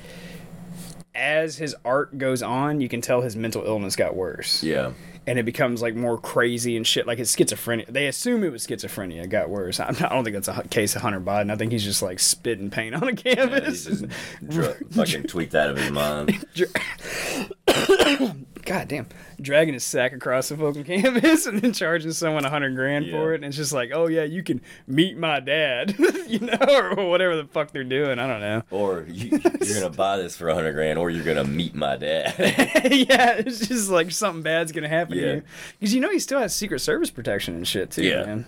[1.14, 4.62] as his art goes on, you can tell his mental illness got worse.
[4.62, 4.92] yeah,
[5.26, 7.06] and it becomes like more crazy and shit.
[7.06, 7.86] Like it's schizophrenia.
[7.86, 9.24] They assume it was schizophrenia.
[9.24, 9.80] It got worse.
[9.80, 11.50] I'm not, I don't think that's a case of Hunter Biden.
[11.50, 13.86] I think he's just like spitting paint on a yeah canvas.
[13.86, 14.12] he's just
[14.48, 16.44] dr- fucking tweaked out of his mind.
[18.64, 19.06] God damn,
[19.40, 23.32] dragging his sack across the fucking canvas and then charging someone a hundred grand for
[23.32, 23.36] it.
[23.36, 25.94] And it's just like, oh yeah, you can meet my dad,
[26.26, 26.56] you know,
[26.96, 28.18] or whatever the fuck they're doing.
[28.18, 28.62] I don't know.
[28.70, 29.30] Or you,
[29.62, 32.34] you're gonna buy this for a hundred grand, or you're gonna meet my dad.
[32.90, 35.42] yeah, it's just like something bad's gonna happen to you
[35.78, 38.24] because you know he still has Secret Service protection and shit too, Yeah.
[38.24, 38.46] man.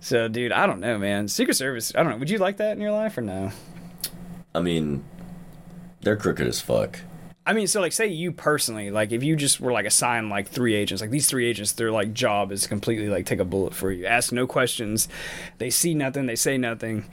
[0.00, 1.28] So, dude, I don't know, man.
[1.28, 2.18] Secret Service, I don't know.
[2.18, 3.52] Would you like that in your life or no?
[4.54, 5.02] I mean,
[6.02, 6.98] they're crooked as fuck.
[7.46, 10.48] I mean, so like, say you personally, like, if you just were like assigned like
[10.48, 13.74] three agents, like these three agents, their like job is completely like take a bullet
[13.74, 15.08] for you, ask no questions,
[15.58, 17.04] they see nothing, they say nothing.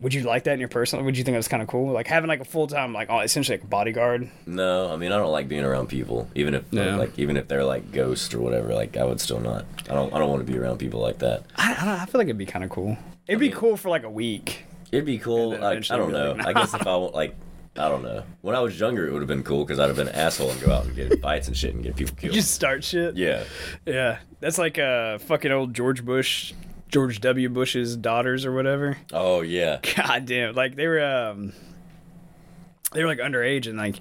[0.00, 1.04] Would you like that in your personal?
[1.04, 3.08] Would you think that was kind of cool, like having like a full time, like
[3.08, 4.28] oh, essentially like a bodyguard?
[4.46, 6.96] No, I mean I don't like being around people, even if Yeah.
[6.96, 8.74] like even if they're like ghosts or whatever.
[8.74, 9.64] Like I would still not.
[9.88, 10.12] I don't.
[10.12, 11.44] I don't want to be around people like that.
[11.54, 11.88] I, I don't.
[12.00, 12.96] I feel like it'd be kind of cool.
[13.28, 14.64] It'd be mean- cool for like a week.
[14.90, 15.50] It'd be cool.
[15.50, 16.32] Like, I don't know.
[16.32, 17.36] like, I guess if I want like.
[17.76, 18.22] I don't know.
[18.42, 20.50] When I was younger, it would have been cool because I'd have been an asshole
[20.50, 22.34] and go out and get fights and shit and get people killed.
[22.34, 23.16] Just start shit.
[23.16, 23.44] yeah,
[23.86, 26.52] Yeah, that's like uh fucking old George Bush,
[26.88, 27.48] George W.
[27.48, 28.98] Bush's daughters or whatever.
[29.12, 29.80] Oh yeah.
[29.96, 31.54] God damn, like they were um
[32.92, 33.96] they were like underage and like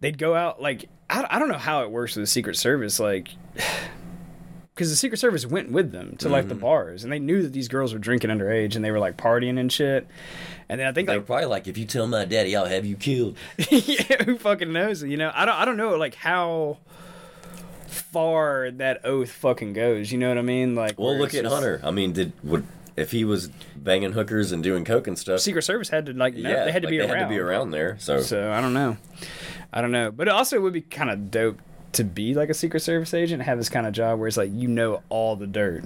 [0.00, 2.98] they'd go out like I, I don't know how it works with the Secret Service
[2.98, 3.28] like
[4.74, 6.62] because the Secret Service went with them to like the Mm-hmm.
[6.62, 9.58] bars and they knew that these girls were drinking underage and they were like partying
[9.60, 10.06] and shit.
[10.68, 12.64] And then I think They were like probably like, if you tell my daddy, I'll
[12.66, 13.36] have you killed.
[13.70, 15.02] yeah, who fucking knows?
[15.02, 16.78] You know, I don't I don't know like how
[17.86, 20.10] far that oath fucking goes.
[20.12, 20.74] You know what I mean?
[20.74, 21.80] Like, Well, look at just- Hunter.
[21.84, 22.64] I mean, did would
[22.96, 25.40] if he was banging hookers and doing coke and stuff?
[25.40, 27.16] Secret Service had to like, yeah, they had to like, be they around.
[27.16, 27.96] had to be around there.
[27.98, 28.96] So, So I don't know.
[29.72, 31.60] I don't know, but it also would be kind of dope
[31.92, 34.50] to be like a Secret Service agent have this kind of job where it's like
[34.52, 35.84] you know all the dirt.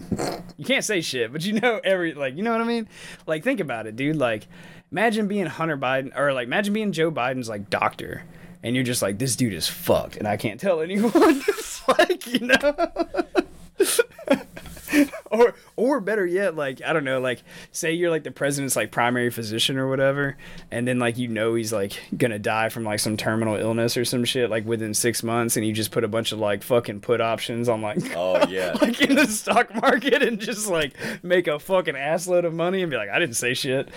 [0.57, 2.89] you can't say shit, but you know every like you know what I mean.
[3.27, 4.17] Like think about it, dude.
[4.17, 4.47] Like
[4.91, 8.25] imagine being Hunter Biden or like imagine being Joe Biden's like doctor.
[8.63, 11.13] And you're just like, this dude is fucked, and I can't tell anyone.
[11.15, 12.77] it's like, you know,
[15.31, 18.91] or or better yet, like I don't know, like say you're like the president's like
[18.91, 20.37] primary physician or whatever,
[20.71, 24.05] and then like you know he's like gonna die from like some terminal illness or
[24.05, 27.01] some shit like within six months, and you just put a bunch of like fucking
[27.01, 31.47] put options on like oh yeah, like in the stock market and just like make
[31.47, 33.89] a fucking assload of money and be like, I didn't say shit.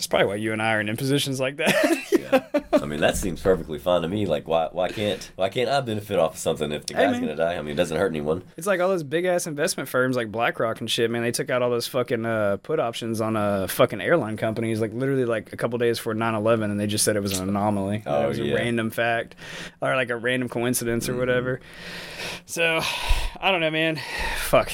[0.00, 1.74] That's probably why you and I are in positions like that.
[2.10, 2.46] Yeah.
[2.72, 4.24] I mean, that seems perfectly fine to me.
[4.24, 7.22] Like, why why can't why can't I benefit off of something if the guy's man.
[7.22, 7.56] gonna die?
[7.56, 8.44] I mean, it doesn't hurt anyone.
[8.56, 11.22] It's like all those big ass investment firms like BlackRock and shit, man.
[11.22, 14.92] They took out all those fucking uh, put options on uh, fucking airline companies, like
[14.92, 18.04] literally like a couple days before 9/11, and they just said it was an anomaly.
[18.06, 18.52] Oh, it was yeah.
[18.52, 19.34] a random fact
[19.80, 21.60] or like a random coincidence or whatever.
[22.46, 22.80] So,
[23.40, 23.98] I don't know, man.
[24.38, 24.70] Fuck.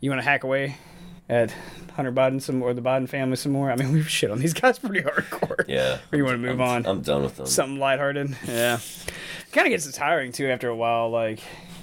[0.00, 0.76] You want to hack away
[1.30, 1.54] at
[1.94, 3.70] Hunter Biden some or the Biden family some more?
[3.70, 5.64] I mean, we've shit on these guys pretty hardcore.
[5.68, 5.98] Yeah.
[6.12, 6.86] Or you want to move I'm, on?
[6.86, 7.46] I'm done with them.
[7.46, 8.36] something lighthearted.
[8.46, 8.80] Yeah.
[9.52, 11.10] kind of gets tiring too after a while.
[11.10, 11.40] Like,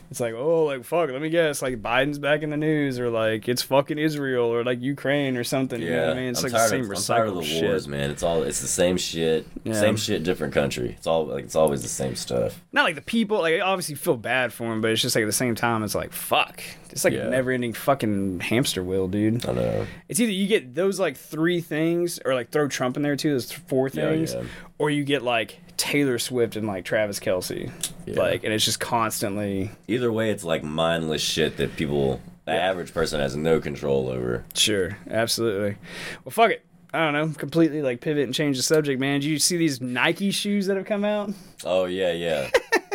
[0.09, 1.09] it's like, oh, like fuck.
[1.09, 1.61] Let me guess.
[1.61, 5.43] Like Biden's back in the news, or like it's fucking Israel, or like Ukraine, or
[5.43, 5.81] something.
[5.81, 6.29] yeah, You know what I mean?
[6.29, 7.63] It's I'm like the same of, I'm tired of recycled the shit.
[7.63, 8.11] wars, man.
[8.11, 9.73] It's all it's the same shit, Yeah.
[9.73, 10.95] same shit, different country.
[10.97, 12.61] It's all like it's always the same stuff.
[12.71, 13.39] Not like the people.
[13.39, 15.83] Like, I obviously feel bad for them, but it's just like at the same time,
[15.83, 16.61] it's like fuck.
[16.89, 17.27] It's like Yeah.
[17.27, 19.45] a never-ending fucking hamster wheel, dude.
[19.47, 19.87] I know.
[20.07, 23.31] It's either you get those like three things, or like throw Trump in there too.
[23.31, 24.43] Those four things, yeah.
[24.77, 27.71] or you get like Taylor Swift and like Travis Kelce.
[28.05, 28.19] Yeah.
[28.19, 32.93] Like, and it's just constantly Either way, it's like mindless shit that people, the average
[32.93, 34.43] person, has no control over.
[34.53, 35.77] Sure, absolutely.
[36.23, 36.65] Well, fuck it.
[36.93, 37.37] I don't know.
[37.37, 39.19] Completely like pivot and change the subject, man.
[39.19, 41.31] Did you see these Nike shoes that have come out?
[41.63, 42.49] Oh yeah, yeah.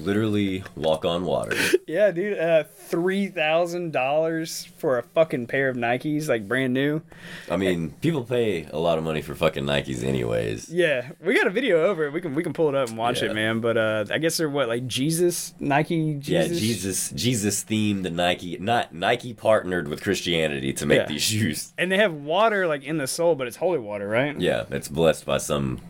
[0.00, 1.56] Literally walk on water.
[1.92, 2.38] Yeah, dude.
[2.38, 7.02] Uh, three thousand dollars for a fucking pair of Nikes, like brand new.
[7.50, 10.70] I mean, people pay a lot of money for fucking Nikes, anyways.
[10.70, 12.12] Yeah, we got a video over it.
[12.14, 13.28] We can we can pull it up and watch Yeah.
[13.30, 13.60] it, man.
[13.60, 16.28] But uh, I guess they're what like Jesus Nike Jesus.
[16.52, 18.56] Yeah, Jesus, Jesus themed the Nike.
[18.58, 21.06] Not Nike partnered with Christianity to make Yeah.
[21.08, 21.74] these shoes.
[21.76, 24.38] And they have water like in the sole, but it's holy water, right?
[24.40, 25.80] Yeah, it's blessed by some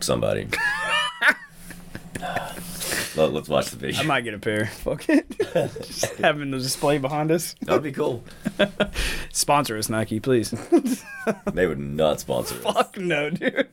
[0.00, 0.48] somebody.
[3.16, 4.00] Let, us watch the video.
[4.00, 4.66] I might get a pair.
[4.66, 5.26] Fuck it.
[5.86, 7.54] Just having the display behind us.
[7.62, 8.22] That'd be cool.
[9.32, 10.54] Sponsor us, Nike, please.
[11.52, 12.62] They would not sponsor us.
[12.62, 13.66] Fuck no, dude.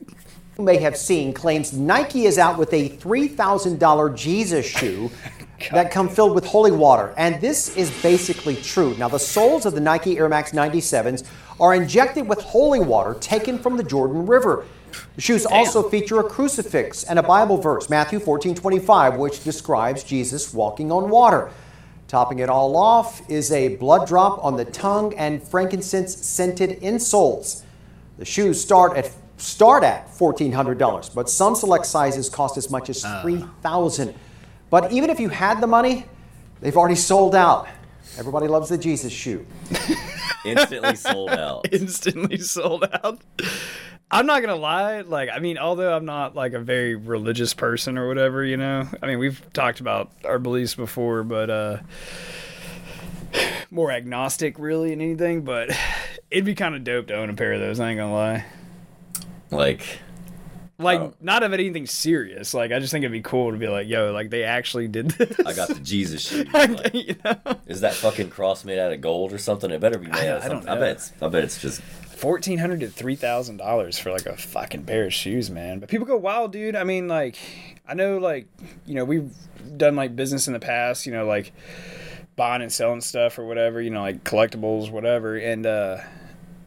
[0.58, 5.08] you may have seen claims Nike is out with a $3,000 Jesus shoe
[5.70, 7.14] that come filled with holy water.
[7.16, 8.96] And this is basically true.
[8.96, 11.24] Now, the soles of the Nike Air Max 97s
[11.60, 14.64] are injected with holy water taken from the Jordan River.
[15.16, 20.02] The shoes also feature a crucifix and a Bible verse, Matthew 14 25, which describes
[20.02, 21.50] Jesus walking on water.
[22.08, 27.62] Topping it all off is a blood drop on the tongue and frankincense scented insoles.
[28.18, 33.04] The shoes start at start at $1,400, but some select sizes cost as much as
[33.04, 33.22] ah.
[33.22, 34.14] 3,000.
[34.70, 36.06] But even if you had the money,
[36.60, 37.68] they've already sold out.
[38.18, 39.44] Everybody loves the Jesus shoe.
[40.44, 41.66] Instantly sold out.
[41.72, 43.20] instantly sold out.
[44.10, 47.98] I'm not gonna lie, like I mean, although I'm not like a very religious person
[47.98, 48.86] or whatever, you know.
[49.02, 51.78] I mean, we've talked about our beliefs before, but uh
[53.70, 55.70] more agnostic really than anything, but
[56.30, 58.44] it'd be kind of dope to own a pair of those, I ain't gonna lie.
[59.50, 60.00] Like,
[60.78, 61.14] Like Oh.
[61.20, 62.54] not of anything serious.
[62.54, 65.10] Like I just think it'd be cool to be like, yo, like they actually did
[65.12, 65.38] this.
[65.46, 66.52] I got the Jesus shoes.
[66.52, 67.36] Like, you know?
[67.66, 69.70] is that fucking cross made out of gold or something?
[69.70, 70.68] It better be made out of I don't something.
[70.70, 70.80] I, know.
[70.80, 71.12] bet it's.
[71.22, 71.80] I bet it's just.
[72.24, 75.78] Fourteen hundred to three thousand dollars for like a fucking pair of shoes, man.
[75.78, 76.74] But people go wild, dude.
[76.74, 77.36] I mean, like,
[77.86, 78.46] I know, like,
[78.86, 79.30] you know, we've
[79.76, 81.52] done like business in the past, you know, like
[82.34, 85.98] buying and selling stuff or whatever, you know, like collectibles, whatever, and uh,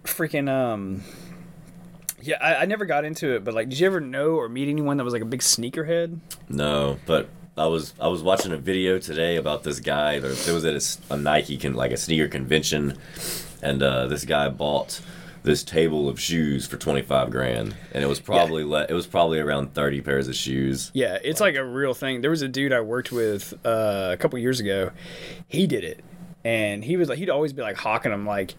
[0.04, 1.02] freaking um.
[2.22, 4.70] Yeah, I, I never got into it, but like, did you ever know or meet
[4.70, 6.20] anyone that was like a big sneakerhead?
[6.50, 10.20] No, but I was I was watching a video today about this guy.
[10.20, 13.00] There, was at a Nike con, like a sneaker convention,
[13.64, 15.02] and uh, this guy bought
[15.48, 19.08] this table of shoes for twenty five grand, and it was probably le- it was
[19.08, 20.92] probably around thirty pairs of shoes.
[20.94, 22.22] Yeah, it's like a real thing.
[22.22, 24.92] There was a dude I worked with uh, a couple years ago.
[25.48, 26.04] He did it,
[26.46, 28.26] and he was like, he'd always be like hawking them.
[28.28, 28.52] Like,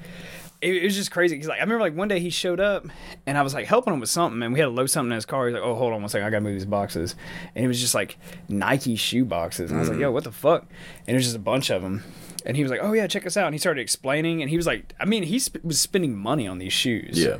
[0.60, 1.38] it, it was just crazy.
[1.38, 2.86] Cause like I remember like one day he showed up,
[3.26, 5.16] and I was like helping him with something, and we had to load something in
[5.16, 5.46] his car.
[5.46, 7.14] He's like, oh, hold on one second, I gotta move these boxes,
[7.54, 8.16] and it was just like
[8.48, 10.62] Nike shoe boxes, and I was like, yo, what the fuck?
[11.06, 12.02] And it was just a bunch of them.
[12.46, 14.56] And he was like, "Oh yeah, check us out." And he started explaining, and he
[14.56, 17.38] was like, "I mean, he sp- was spending money on these shoes." Yeah.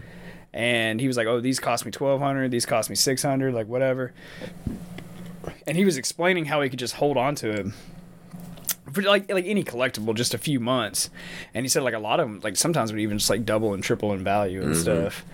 [0.52, 2.50] and he was like, "Oh, these cost me twelve hundred.
[2.50, 3.54] These cost me six hundred.
[3.54, 4.12] Like whatever."
[5.66, 7.74] And he was explaining how he could just hold on to him
[8.92, 11.10] for like like any collectible, just a few months.
[11.54, 13.74] And he said like a lot of them, like sometimes would even just like double
[13.74, 14.80] and triple in value and mm-hmm.
[14.80, 15.24] stuff.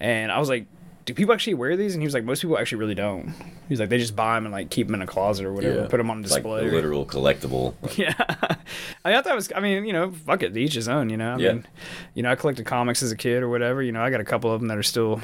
[0.00, 0.66] And I was like,
[1.08, 3.34] "Do people actually wear these?" And he was like, "Most people actually really don't."
[3.68, 5.80] He's like, "They just buy them and like keep them in a closet or whatever,
[5.82, 5.86] Yeah.
[5.88, 7.74] put them on like display." a literal collectible.
[7.98, 8.12] Yeah,
[9.04, 9.50] I thought that was.
[9.56, 11.10] I mean, you know, fuck it, each his own.
[11.10, 11.52] You know, I Yeah.
[11.52, 11.66] mean,
[12.14, 13.82] you know, I collected comics as a kid or whatever.
[13.82, 15.20] You know, I got a couple of them that are still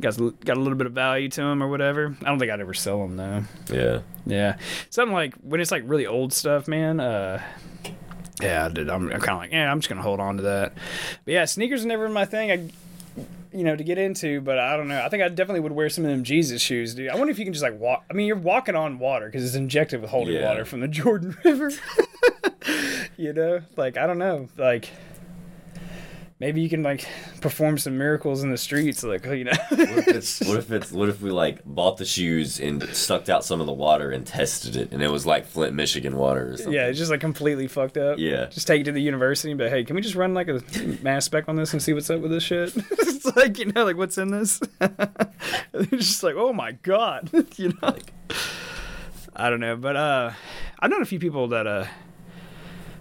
[0.00, 2.16] got got a little bit of value to them or whatever.
[2.22, 3.42] I don't think I'd ever sell them though.
[3.72, 4.00] Yeah.
[4.26, 4.56] Yeah,
[4.90, 6.98] something like when it's like really old stuff, man.
[6.98, 7.40] Uh,
[8.42, 10.74] yeah, dude, I'm, I'm kind of like, yeah, I'm just gonna hold on to that.
[11.24, 12.50] But yeah, sneakers are never my thing.
[12.50, 12.68] I,
[13.56, 15.02] you know, to get into, but I don't know.
[15.02, 17.08] I think I definitely would wear some of them Jesus shoes, dude.
[17.10, 18.04] I wonder if you can just like walk.
[18.10, 20.46] I mean, you're walking on water because it's injected with holy Yeah.
[20.48, 21.70] water from the Jordan River.
[23.16, 24.90] you know, like I don't know, like
[26.38, 27.06] maybe you can like
[27.40, 29.52] perform some miracles in the streets, like you know.
[29.70, 33.28] What if it's what if it's what if we like bought the shoes and sucked
[33.28, 36.52] out some of the water and tested it and it was like Flint, Michigan water
[36.52, 36.72] or something?
[36.72, 38.18] Yeah, it's just like completely fucked up.
[38.18, 38.46] Yeah.
[38.46, 40.62] Just take it to the university but hey, can we just run like a
[41.02, 42.72] mass spec on this and see what's up with this shit?
[42.76, 44.60] it's like, you know, like what's in this?
[44.78, 47.30] They're just like, oh my God.
[47.56, 47.74] you know?
[47.82, 48.12] Like
[49.34, 49.76] I don't know.
[49.76, 50.32] But uh
[50.78, 51.86] I've known a few people that uh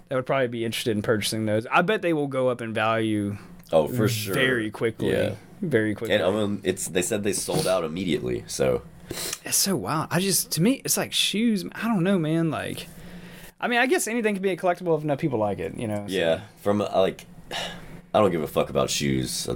[0.09, 1.65] that would probably be interested in purchasing those.
[1.71, 3.37] I bet they will go up in value
[3.71, 4.33] Oh, for sure.
[4.35, 5.11] very quickly.
[5.11, 5.35] Yeah.
[5.61, 6.15] Very quickly.
[6.15, 8.43] And I mean, it's they said they sold out immediately.
[8.47, 10.07] So It's so wild.
[10.11, 11.65] I just to me, it's like shoes.
[11.73, 12.51] I don't know, man.
[12.51, 12.87] Like,
[13.59, 15.75] I mean, I guess anything can be a collectible if enough people like it.
[15.77, 16.05] You know.
[16.07, 19.47] so- yeah, from uh, like, I don't give a fuck about shoes.
[19.49, 19.53] I,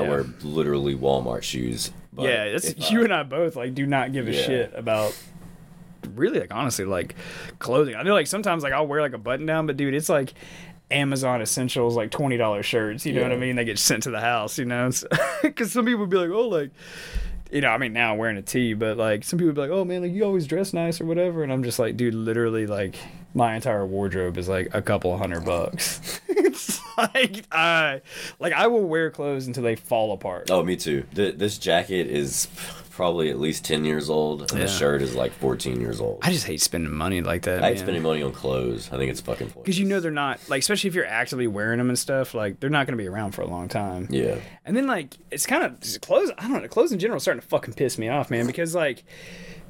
[0.00, 1.90] I wear literally Walmart shoes.
[2.12, 4.42] But yeah, that's you I- and I both like do not give a Yeah.
[4.42, 5.16] shit about
[6.14, 7.14] really like honestly like
[7.58, 7.94] clothing.
[7.94, 10.34] I know like sometimes like I'll wear like a button down, but dude, it's like
[10.90, 13.04] Amazon essentials like twenty dollars shirts.
[13.04, 13.56] You know what I mean?
[13.56, 14.58] They get sent to the house.
[14.58, 14.90] You know,
[15.42, 16.70] because some people would be like, oh, like.
[17.50, 19.62] You know, I mean, now I'm wearing a tee, but like some people would be
[19.62, 22.12] like, "Oh man, like you always dress nice or whatever," and I'm just like, dude,
[22.12, 22.96] literally, like
[23.34, 26.20] my entire wardrobe is like a couple hundred bucks.
[26.28, 28.02] it's like I,
[28.38, 30.50] like I will wear clothes until they fall apart.
[30.50, 31.04] Oh, me too.
[31.14, 32.48] Th- this jacket is
[32.98, 34.66] probably at least ten years old, and Yeah.
[34.66, 36.18] the shirt is like fourteen years old.
[36.20, 37.62] I just hate spending money like that.
[37.62, 38.90] I hate spending money on clothes.
[38.92, 41.78] I think it's fucking because you know they're not like, especially if you're actively wearing
[41.78, 42.34] them and stuff.
[42.34, 44.08] Like they're not going to be around for a long time.
[44.10, 44.36] Yeah.
[44.66, 46.32] And then like it's kind of clothes.
[46.36, 46.68] I don't know.
[46.68, 48.46] Clothes in general are starting to fucking piss me off, man.
[48.48, 49.04] Because like,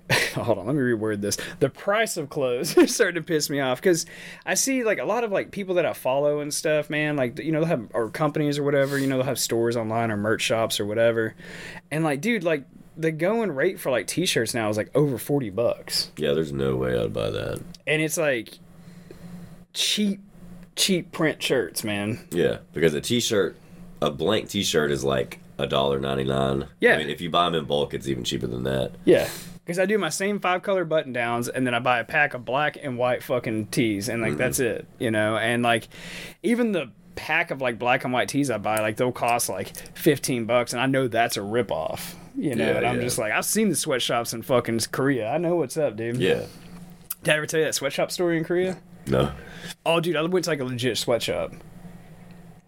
[0.34, 1.36] hold on, let me reword this.
[1.60, 4.06] The price of clothes is starting to piss me off because
[4.46, 7.16] I see like a lot of like people that I follow and stuff, man.
[7.16, 8.98] Like you know they'll have or companies or whatever.
[8.98, 11.34] You know they'll have stores online or merch shops or whatever.
[11.90, 12.64] And like, dude, like
[12.98, 16.76] the going rate for like t-shirts now is like over forty bucks, Yeah, there's no
[16.76, 17.62] way I'd buy that.
[17.86, 18.58] and it's like
[19.72, 20.20] cheap,
[20.76, 22.26] cheap print shirts, man.
[22.30, 23.56] Yeah, because a t-shirt,
[24.02, 26.66] a blank t-shirt is like a dollar ninety nine.
[26.80, 26.94] Yeah.
[26.94, 28.92] I mean, if you buy them in bulk, it's even cheaper than that.
[29.04, 29.28] Yeah.
[29.64, 32.32] Because I do my same five color button downs and then I buy a pack
[32.32, 35.36] of black and white fucking tees and like that's it, you know?
[35.36, 35.88] And like
[36.42, 39.76] even the pack of like black and white tees I buy, like they'll cost like
[39.94, 42.64] 15 bucks and I know that's a ripoff, you know?
[42.64, 43.02] Yeah, and I'm yeah.
[43.02, 45.28] just like, I've seen the sweatshops in fucking Korea.
[45.28, 46.16] I know what's up, dude.
[46.16, 46.46] Yeah.
[47.22, 48.78] Did I ever tell you that sweatshop story in Korea?
[49.06, 49.32] No.
[49.84, 51.52] Oh, dude, I went to like a legit sweatshop.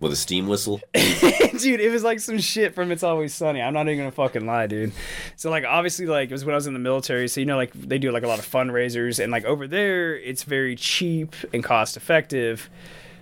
[0.01, 0.81] With a steam whistle.
[0.95, 3.61] dude, it was like some shit from It's Always Sunny.
[3.61, 4.93] I'm not even gonna fucking lie, dude.
[5.37, 7.57] So like obviously like it was when I was in the military, so you know
[7.57, 11.37] like they do like a lot of fundraisers and like over there it's very cheap
[11.53, 12.71] and cost effective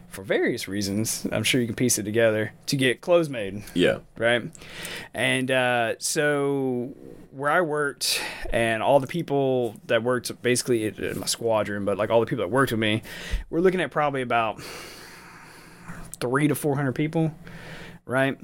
[0.08, 1.26] for various reasons.
[1.30, 3.98] I'm sure you can piece it together to get clothes made Yeah.
[4.16, 4.50] right?
[5.14, 6.94] And uh, so
[7.30, 12.10] where I worked, and all the people that worked basically in my squadron, but like
[12.10, 13.02] all the people that worked with me,
[13.50, 14.60] we're looking at probably about
[16.20, 17.32] three to four hundred people,
[18.06, 18.36] right?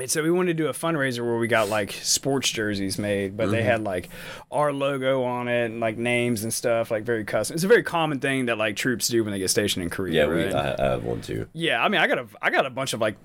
[0.00, 3.36] And so we wanted to do a fundraiser where we got like sports jerseys made,
[3.36, 4.08] but they had like
[4.50, 7.54] our logo on it and like names and stuff, like very custom.
[7.54, 10.26] It's a very common thing that like troops do when they get stationed in Korea.
[10.26, 10.52] Yeah, we.
[10.52, 11.46] I, I have one too.
[11.52, 13.16] Yeah, I mean, I got a I got a bunch of like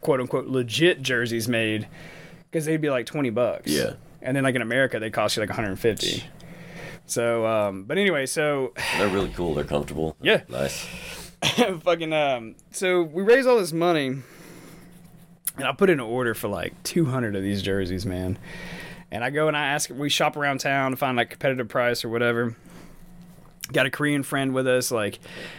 [0.00, 1.88] quote unquote legit jerseys made
[2.50, 3.70] because they'd be like twenty bucks.
[3.70, 3.94] Yeah.
[4.20, 6.24] and then like in America they cost you like one hundred and fifty.
[7.06, 9.54] So, um, but anyway, so They're really cool.
[9.54, 10.16] They're comfortable.
[10.22, 10.42] Yeah.
[10.48, 10.86] Nice.
[11.82, 14.16] fucking um, so we raise all this money,
[15.56, 18.38] and I put in an order for like two hundred of these jerseys, man.
[19.10, 22.04] And I go and I ask, we shop around town to find like competitive price
[22.04, 22.56] or whatever.
[23.70, 25.18] Got a Korean friend with us, like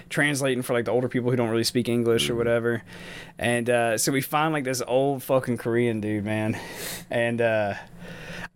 [0.10, 2.82] translating for like the older people who don't really speak English or whatever.
[3.38, 6.60] And uh, so we find like this old fucking Korean dude, man.
[7.12, 7.76] And uh,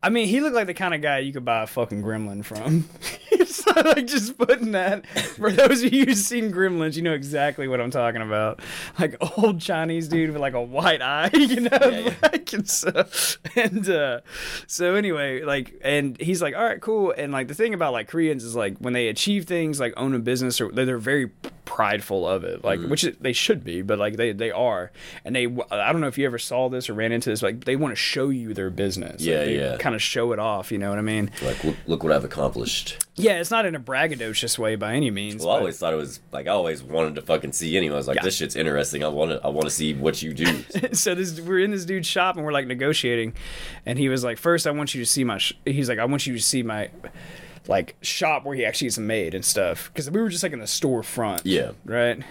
[0.02, 2.44] I mean, he looked like the kind of guy you could buy a fucking gremlin
[2.44, 2.90] from.
[3.86, 5.06] like, just putting that.
[5.08, 8.62] For those of you who've seen Gremlins, you know exactly what I'm talking about.
[9.00, 11.78] Like, old Chinese dude with, like, a white eye, you know?
[11.82, 12.14] yeah.
[12.22, 13.06] Like, and so,
[13.56, 14.22] and, uh,
[14.68, 17.14] so anyway, like, and he's like, all right, cool.
[17.18, 20.14] And, like, the thing about, like, Koreans is, like, when they achieve things, like, own
[20.14, 21.32] a business, or they're very
[21.68, 22.90] prideful of it, like, mm-hmm.
[22.90, 24.92] which they should be, but, like, they, they are.
[25.26, 27.66] And they, I don't know if you ever saw this or ran into this, like,
[27.66, 29.22] they want to show you their business.
[29.22, 29.78] Yeah, like, yeah.
[29.78, 31.30] Kind of show it off, you know what I mean?
[31.44, 33.06] Like, look, look what I've accomplished.
[33.20, 35.44] Yeah, it's not in a braggadocious way by any means.
[35.44, 37.96] Well, I always thought it was like I always wanted to fucking see anyone.
[37.96, 38.24] I was like, Yeah.
[38.24, 39.04] this shit's interesting.
[39.04, 39.42] I want to.
[39.44, 40.64] I want to see what you do.
[40.94, 43.34] so this we're in this dude's shop and we're like negotiating,
[43.88, 45.40] and he was like, first I want you to see my.
[45.40, 45.54] Sh-.
[45.66, 46.92] He's like, I want you to see my,
[47.70, 49.90] like shop where he actually gets them made and stuff.
[49.92, 51.42] Because we were just like in the storefront.
[51.44, 51.72] Yeah.
[51.86, 52.22] Right.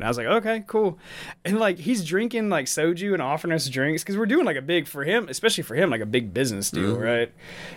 [0.00, 0.98] And I was like, okay, cool.
[1.44, 4.62] And like he's drinking like soju and offering us drinks because we're doing like a
[4.62, 7.30] big for him, especially for him, like a big business deal, right?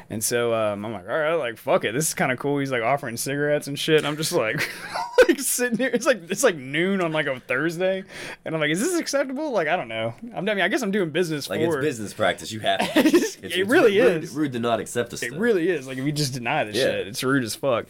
[0.09, 2.59] And so um, I'm like, all right, like fuck it, this is kind of cool.
[2.59, 3.97] He's like offering cigarettes and shit.
[3.97, 4.69] And I'm just like,
[5.27, 5.89] like sitting here.
[5.93, 8.03] It's like it's like noon on like a Thursday,
[8.45, 9.51] and I'm like, is this acceptable?
[9.51, 10.13] Like I don't know.
[10.33, 12.51] I'm, I mean, I guess I'm doing business Like for it's business practice.
[12.51, 13.33] You have to.
[13.43, 14.33] It's, It really rude, is.
[14.33, 15.21] rude to not accept this.
[15.21, 15.85] It really is.
[15.85, 16.83] Like if you just deny the Yeah.
[16.85, 17.87] shit, it's rude as fuck.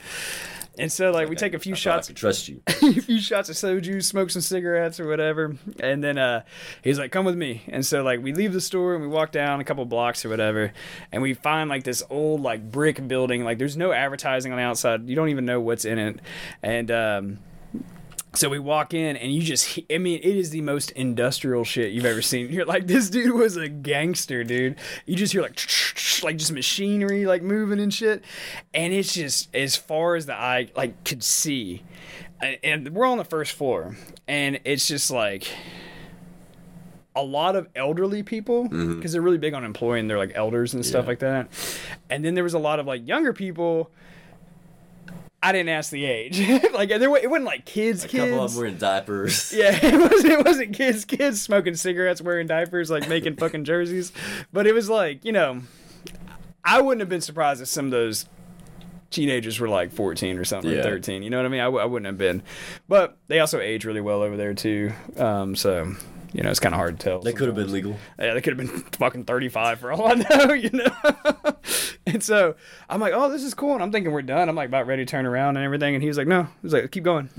[0.78, 2.62] And so like we take a few I shots I trust you.
[2.68, 6.44] a few shots of soju, smoke some cigarettes or whatever, and then uh,
[6.84, 9.32] he's like, "Come with me." And so like we leave the store and we walk
[9.32, 10.74] down a couple blocks or whatever,
[11.12, 13.44] and we find like this old like brick building.
[13.44, 15.08] Like there's no advertising on the outside.
[15.08, 16.20] You don't even know what's in it,
[16.64, 17.40] and um,
[18.36, 21.92] so we walk in and you just i mean it is the most industrial shit
[21.92, 22.50] you've ever seen.
[22.52, 24.76] You're like this dude was a gangster, dude.
[25.06, 25.60] You just hear like
[26.24, 28.24] like just machinery like moving and shit.
[28.74, 31.84] And it's just as far as the eye like could see.
[32.62, 33.96] And- we're on the first floor
[34.28, 35.48] and it's just like
[37.16, 38.96] a lot of elderly people mm-hmm.
[38.96, 41.10] because they're really big on employing their like elders and stuff Yeah.
[41.10, 41.50] like that.
[42.10, 43.92] And then there was a lot of like younger people
[45.46, 46.40] I didn't ask the age.
[46.74, 48.24] like there, it wasn't like kids, A kids.
[48.32, 49.54] couple of them were in diapers.
[49.56, 50.34] Yeah, it wasn't.
[50.34, 51.04] It wasn't kids.
[51.06, 54.12] Kids smoking cigarettes, wearing diapers, like making fucking jerseys.
[54.54, 55.62] But it was like you know,
[56.64, 58.26] I wouldn't have been surprised if some of those
[59.10, 60.82] teenagers were like 14 or something, or Yeah.
[60.84, 61.22] 13.
[61.22, 61.60] You know what I mean?
[61.60, 62.42] I, w- I wouldn't have been.
[62.88, 64.92] But they also age really well over there too.
[65.18, 65.94] Um, so
[66.34, 67.20] you know, it's kind of hard to tell.
[67.20, 67.96] They could have been legal.
[68.20, 70.92] Yeah, they could have been fucking 35 for all I know, you know?
[72.08, 72.56] and so
[72.90, 73.74] I'm like, oh, this is cool.
[73.74, 74.50] And I'm thinking we're done.
[74.50, 75.94] I'm like about ready to turn around and everything.
[75.94, 76.48] And he was like, no.
[76.62, 77.30] He's like, keep going.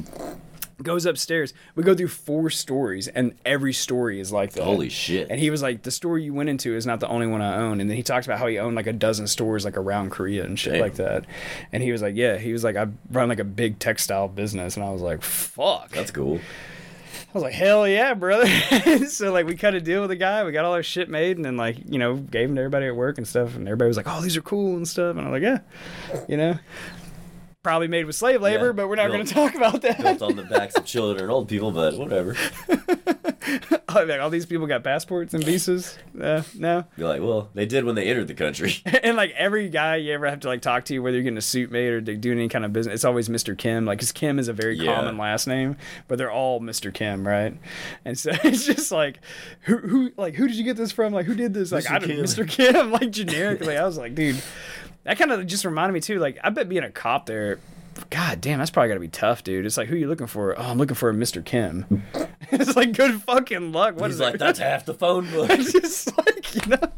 [0.82, 1.54] Goes upstairs.
[1.76, 4.64] We go through four stories, and every story is like that.
[4.64, 5.28] Holy shit.
[5.30, 7.56] And he was like, the store you went into is not the only one I
[7.56, 7.80] own.
[7.80, 10.44] And then he talked about how he owned like a dozen stores like around Korea
[10.44, 10.82] and shit Damn.
[10.82, 11.26] like that.
[11.70, 14.76] And he was like, yeah, he was like, I run like a big textile business.
[14.76, 15.90] And I was like, fuck.
[15.90, 16.40] That's cool.
[17.34, 18.46] I was like, hell yeah, brother.
[19.08, 21.36] so like we cut a deal with the guy, we got all our shit made,
[21.36, 23.88] and then like, you know, gave them to everybody at work and stuff, and everybody
[23.88, 25.16] was like, Oh, these are cool and stuff.
[25.16, 25.58] And I'm like, Yeah.
[26.28, 26.58] You know?
[27.64, 28.72] Probably made with slave labor, Yeah.
[28.72, 29.98] but we're not gonna talk about that.
[29.98, 32.36] Built on the backs of children and old people, but whatever.
[33.94, 35.96] like, all these people got passports and visas.
[36.20, 36.84] Uh, no.
[36.96, 38.74] Be like, well, they did when they entered the country.
[39.02, 41.42] and like every guy you ever have to like talk to, whether you're getting a
[41.42, 43.56] suit made or they're doing any kind of business, it's always Mr.
[43.56, 43.86] Kim.
[43.86, 44.94] Like, cause Kim is a very Yeah.
[44.96, 46.92] common last name, but they're all Mr.
[46.92, 47.56] Kim, right?
[48.04, 49.20] And so it's just like,
[49.62, 51.12] who, who, like, who did you get this from?
[51.14, 51.72] Like, who did this?
[51.72, 51.90] Like, Mr.
[51.90, 52.18] I don't, Kim.
[52.24, 52.46] Mr.
[52.48, 53.76] Kim, like generically.
[53.78, 54.42] I was like, dude,
[55.04, 56.18] that kind of just reminded me too.
[56.18, 57.58] Like, I bet being a cop there.
[58.10, 59.64] God damn, that's probably gotta be tough, dude.
[59.64, 60.58] It's like, who are you looking for?
[60.58, 61.44] Oh, I'm looking for a Mr.
[61.44, 62.02] Kim.
[62.50, 63.96] it's like, good fucking luck.
[63.96, 64.38] What He's like, it?
[64.38, 65.48] that's half the phone book.
[65.54, 66.90] It's just like, you know,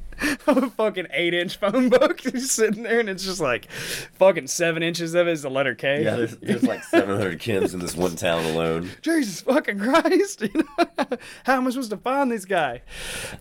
[0.65, 4.83] a fucking eight inch phone book just sitting there and it's just like fucking seven
[4.83, 6.05] inches of it is the letter K.
[6.05, 8.91] Yeah, there's, there's like 700 Kims in this one town alone.
[9.03, 10.43] Jesus fucking Christ.
[10.43, 11.07] You know?
[11.45, 12.83] How am I supposed to find this guy?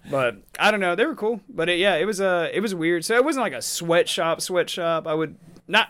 [0.10, 0.96] But I don't know.
[0.96, 1.42] They were cool.
[1.48, 3.06] But it, yeah, it was uh, it was weird.
[3.06, 5.08] So it wasn't like a sweatshop, sweatshop.
[5.08, 5.36] I would
[5.68, 5.90] not.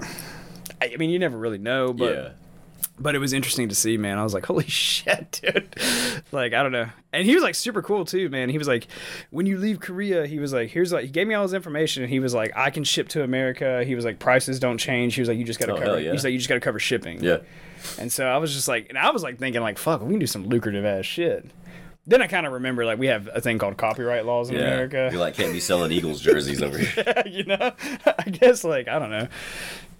[0.00, 2.28] I I mean, you never really know, but yeah.
[2.98, 4.18] But it was interesting to see, man.
[4.18, 5.74] I was like, holy shit, dude.
[6.32, 6.88] like, I don't know.
[7.12, 8.48] And he was like super cool too, man.
[8.48, 8.86] He was like,
[9.30, 12.02] when you leave Korea, he was like, here's like, he gave me all his information.
[12.02, 13.84] And he was like, I can ship to America.
[13.84, 15.14] He was like, prices don't change.
[15.14, 16.00] He was like, you just got to Oh, cover.
[16.00, 16.12] yeah.
[16.12, 17.22] He's like, you just got to cover shipping.
[17.22, 17.38] Yeah.
[17.98, 20.18] And so I was just like, and I was like thinking like, fuck, we can
[20.20, 21.44] do some lucrative ass shit.
[22.06, 24.62] Then I kind of remember like we have a thing called copyright laws in Yeah.
[24.62, 25.08] America.
[25.12, 27.22] You like can't be selling Eagles jerseys over here.
[27.26, 27.72] you know,
[28.18, 29.28] I guess like I don't know,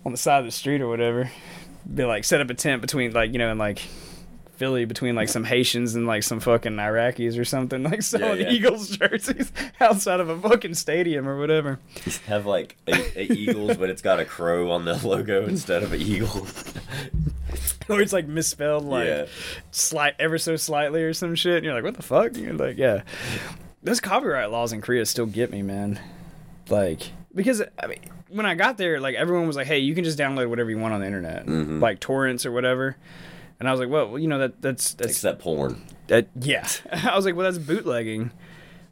[0.05, 1.31] on the side of the street or whatever,
[1.93, 3.83] be like set up a tent between like you know and like
[4.57, 8.51] Philly between like some Haitians and like some fucking Iraqis or something, like selling yeah.
[8.51, 11.81] Eagles jerseys outside of a fucking stadium or whatever.
[12.27, 15.93] Have like a, a Eagles, but it's got a crow on the logo instead of
[15.93, 16.47] an eagle.
[17.89, 19.27] or it's like misspelled like Yeah.
[19.73, 21.57] slight ever so slightly or some shit.
[21.57, 22.29] And you're like, what the fuck?
[22.29, 23.03] And you're like, yeah.
[23.83, 25.99] Those copyright laws in Korea still get me, man.
[26.69, 30.05] Like because I mean, when I got there, like everyone was like, hey, you can
[30.05, 31.81] just download whatever you want on the internet, mm-hmm.
[31.81, 32.97] like torrents or whatever.
[33.61, 35.83] And I was like, well, well, you know that that's that's Except porn.
[36.09, 36.67] that yeah.
[36.93, 38.33] I was like, well, that's bootlegging.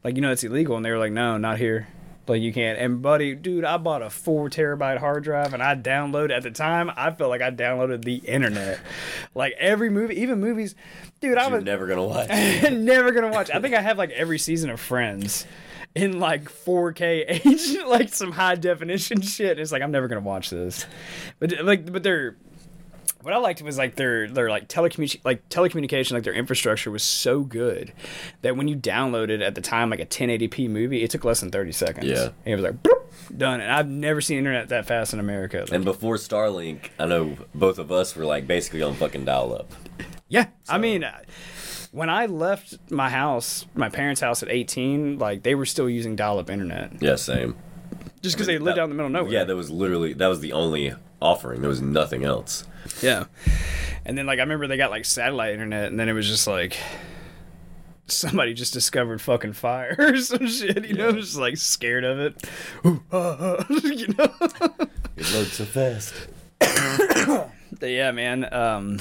[0.04, 1.88] Like you know that's illegal, and they were like, no, not here.
[2.26, 2.78] Like you can't.
[2.78, 6.52] And buddy, dude, I bought a four terabyte hard drive, and I downloaded at the
[6.52, 6.90] time.
[6.96, 8.78] I felt like I downloaded the internet,
[9.34, 10.76] like every movie, even movies.
[11.20, 12.28] Dude, I You're was never gonna watch.
[12.70, 13.50] never gonna watch.
[13.52, 15.46] I think I have like every season of Friends
[15.94, 19.58] in like 4K H, like some high definition shit.
[19.58, 20.86] It's like I'm never gonna watch this,
[21.38, 22.36] but like, but they're.
[23.22, 27.02] What I liked was like their their like telecommunication like telecommunication like their infrastructure was
[27.02, 27.92] so good
[28.40, 31.50] that when you downloaded at the time like a 1080p movie, it took less than
[31.50, 32.06] 30 seconds.
[32.06, 32.30] Yeah.
[32.46, 33.60] and it was like boop, done.
[33.60, 35.58] And I've never seen internet that fast in America.
[35.58, 39.52] Like, And before Starlink, I know both of us were like basically on fucking dial
[39.54, 39.70] up.
[40.28, 41.20] Yeah, I mean, uh,
[41.92, 46.14] when I left my house, my parents' house at 18, like they were still using
[46.16, 47.56] dial-up internet Yeah, same.
[48.22, 49.32] just because I they lived that- out in the middle of nowhere.
[49.32, 51.60] Yeah, that was literally that was the only offering.
[51.60, 52.64] There was nothing else.
[53.02, 53.24] Yeah.
[54.06, 56.46] And then like I remember they got like satellite internet and then it was just
[56.46, 56.76] like
[58.06, 62.44] somebody just discovered fucking fire or some shit, you know, just like scared of it.
[62.86, 64.32] Ooh, uh, uh, you know.
[65.16, 66.14] It loads so fast.
[67.82, 68.52] Yeah, man.
[68.52, 68.98] Um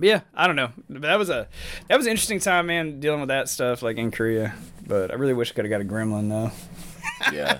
[0.00, 0.70] yeah, I don't know.
[0.88, 1.48] But that was a
[1.88, 4.54] that was an interesting time, man, dealing with that stuff like in Korea.
[4.86, 6.52] But I really wish I could have got a gremlin though.
[7.32, 7.58] Yeah.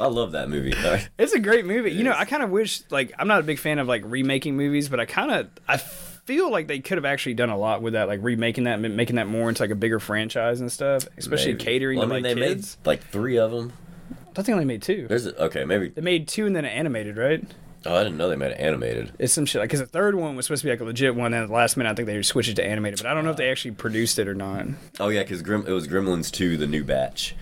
[0.00, 0.74] I love that movie.
[1.18, 1.92] It's a great movie.
[1.92, 2.12] you know.
[2.16, 5.00] I kind of wish like I'm not a big fan of like remaking movies, but
[5.00, 8.08] I kind of I feel like they could have actually done a lot with that,
[8.08, 11.64] like remaking that, making that more into like a bigger franchise and stuff, especially Maybe.
[11.64, 12.76] catering Well, to I mean, like they kids.
[12.82, 13.72] made like three of them.
[14.10, 15.06] I think they only made two.
[15.06, 15.88] There's a, okay, maybe.
[15.90, 17.44] They made two and then an animated, right?
[17.86, 19.12] Oh, I didn't know they made it animated.
[19.18, 21.14] It's some shit like because the third one was supposed to be like a legit
[21.14, 23.14] one, and at the last minute I think they switched it to animated, but I
[23.14, 23.52] don't know if they uh.
[23.52, 24.66] actually produced it or not.
[24.98, 27.34] Oh yeah, because Grim, it was Gremlins 2, the new batch.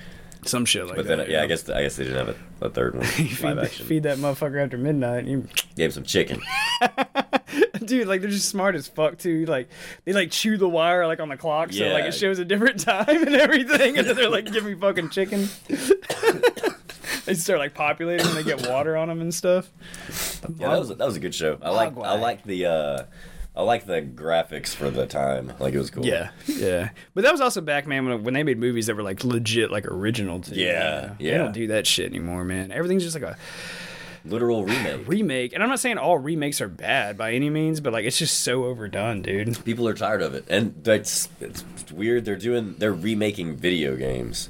[0.45, 1.19] Some shit like But that.
[1.19, 3.05] then, yeah, I guess I guess they didn't have a, a third one.
[3.07, 5.25] feed, live that- feed that motherfucker after midnight.
[5.27, 6.43] You, Gave some chicken.
[7.85, 9.47] dude, like they're just smart as fuck too.
[9.47, 9.69] Like
[10.05, 12.81] they like chew the wire like on the clock, so like it shows a different
[12.85, 15.49] time and everything, and then they're like, "Give me fucking chicken."
[17.25, 19.71] They start like populating and they get water on them and stuff.
[20.57, 21.59] Yeah, that was a, that was a good show.
[21.63, 23.03] I like I like the uh,
[23.55, 25.53] I like the graphics for the time.
[25.59, 26.05] Like it was cool.
[26.07, 26.91] Yeah, yeah.
[27.15, 29.71] But that was also back, man, when, when they made movies that were like legit,
[29.71, 30.41] like original.
[30.41, 31.17] Too, Yeah, you know?
[31.19, 31.33] yeah.
[31.33, 32.73] They don't do that shit anymore, man.
[32.73, 33.37] Everything's just like a
[34.25, 35.09] Literal remake.
[35.09, 38.17] remake, and I'm not saying all remakes are bad by any means, but like it's
[38.19, 39.65] just so overdone, dude.
[39.65, 42.25] People are tired of it, and that's it's weird.
[42.25, 44.49] They're doing they're remaking video games.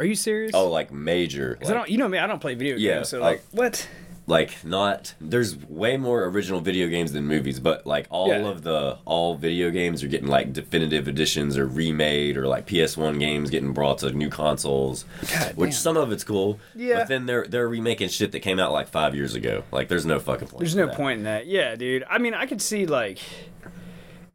[0.00, 0.52] Are you serious?
[0.54, 1.56] Oh, like major.
[1.60, 3.42] 'Cause I don't, you know me, I don't play video games, Yeah, so like- like,
[3.52, 3.88] what?
[4.26, 8.46] like not there's way more original video games than movies but like all Yeah.
[8.46, 13.18] of the all video games are getting like definitive editions or remade or like ps1
[13.18, 15.78] games getting brought to new consoles God which damn.
[15.78, 16.98] some of it's cool Yeah.
[16.98, 20.06] but then they're they're remaking shit that came out like five years ago like there's
[20.06, 20.94] no fucking point There's no that.
[20.96, 21.46] point in that.
[21.46, 22.04] Yeah, dude.
[22.08, 23.18] I mean, I could see like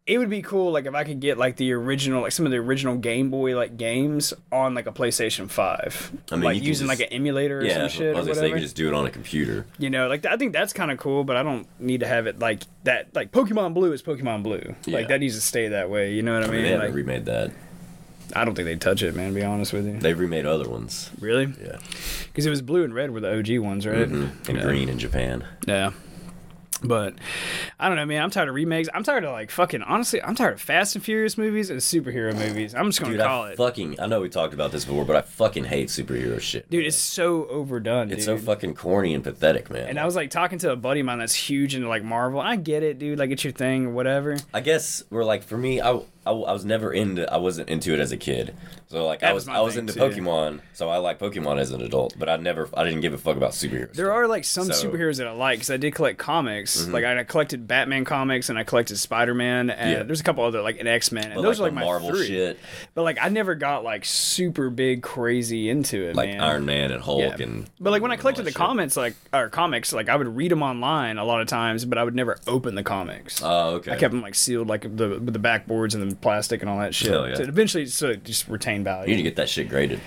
[0.08, 2.52] it would be cool like if I could get like the original like some of
[2.52, 6.12] the original Game Boy like games on like a PlayStation 5.
[6.32, 8.40] I mean, like using just- like an emulator or yeah some shit I was gonna
[8.40, 10.74] say you can just do it on a computer You know, like I think that's
[10.74, 13.94] kind of cool, but I don't need to have it like that like Pokemon Blue
[13.94, 14.76] is Pokemon Blue.
[14.86, 14.96] Yeah.
[14.98, 16.64] Like that needs to stay that way, you know what I I mean, mean?
[16.66, 17.52] they haven't like, remade that
[18.36, 20.00] I don't think they'd touch it, man, to be honest with you.
[20.00, 21.46] they've remade other ones really?
[21.64, 21.78] yeah
[22.36, 24.08] Cuz it was blue and red were the OG ones, right?
[24.08, 24.50] Mm-hmm.
[24.52, 24.64] and Yeah.
[24.64, 25.92] green in japan Yeah.
[26.88, 27.16] But
[27.80, 28.22] I don't know, man.
[28.24, 28.90] I'm tired of remakes.
[28.94, 29.82] I'm tired of like fucking.
[29.84, 32.74] Honestly, I'm tired of Fast and Furious movies and superhero movies.
[32.76, 33.58] I'm just gonna Dude, call I it.
[33.58, 36.70] fucking I know we talked about this before, but I fucking hate superhero shit.
[36.70, 36.88] Dude, man.
[36.88, 38.12] it's so overdone.
[38.12, 38.40] it's dude.
[38.40, 39.88] so fucking corny and pathetic, man.
[39.90, 42.40] And I was like talking to a buddy of mine that's huge into like Marvel.
[42.40, 43.20] I get it, dude.
[43.20, 44.38] Like it's your thing or whatever.
[44.54, 47.94] I guess we're like for me, I, I, I was never into I wasn't into
[47.94, 48.56] it as a kid.
[48.88, 50.00] So like I was was I was into too.
[50.00, 53.18] Pokemon, so I like Pokemon as an adult, but I never I didn't give a
[53.18, 53.94] fuck about superheroes.
[53.94, 54.96] There are like some So- Mm-hmm.
[54.96, 56.88] superheroes that I like because I did collect comics.
[56.88, 60.04] Like I collected Batman comics and I collected Spider Man and Yeah.
[60.04, 62.10] there's a couple other like an X Men and but those like, are like Marvel
[62.10, 62.28] three.
[62.28, 62.60] shit,
[62.94, 66.42] But like I never got like super big crazy into it, like man.
[66.42, 67.36] Iron Man and Hulk Yeah.
[67.46, 68.58] and But like when I collected the shit.
[68.58, 71.98] comments, like or comics, like I would read them online a lot of times, but
[71.98, 73.42] I would never open the comics.
[73.44, 73.92] Oh, okay.
[73.92, 76.80] I kept them like sealed, like the with the backboards and the plastic and all
[76.80, 77.12] that shit.
[77.12, 77.36] Hell yeah.
[77.36, 79.10] So eventually, so it just retain value.
[79.12, 80.00] You need to get that shit graded.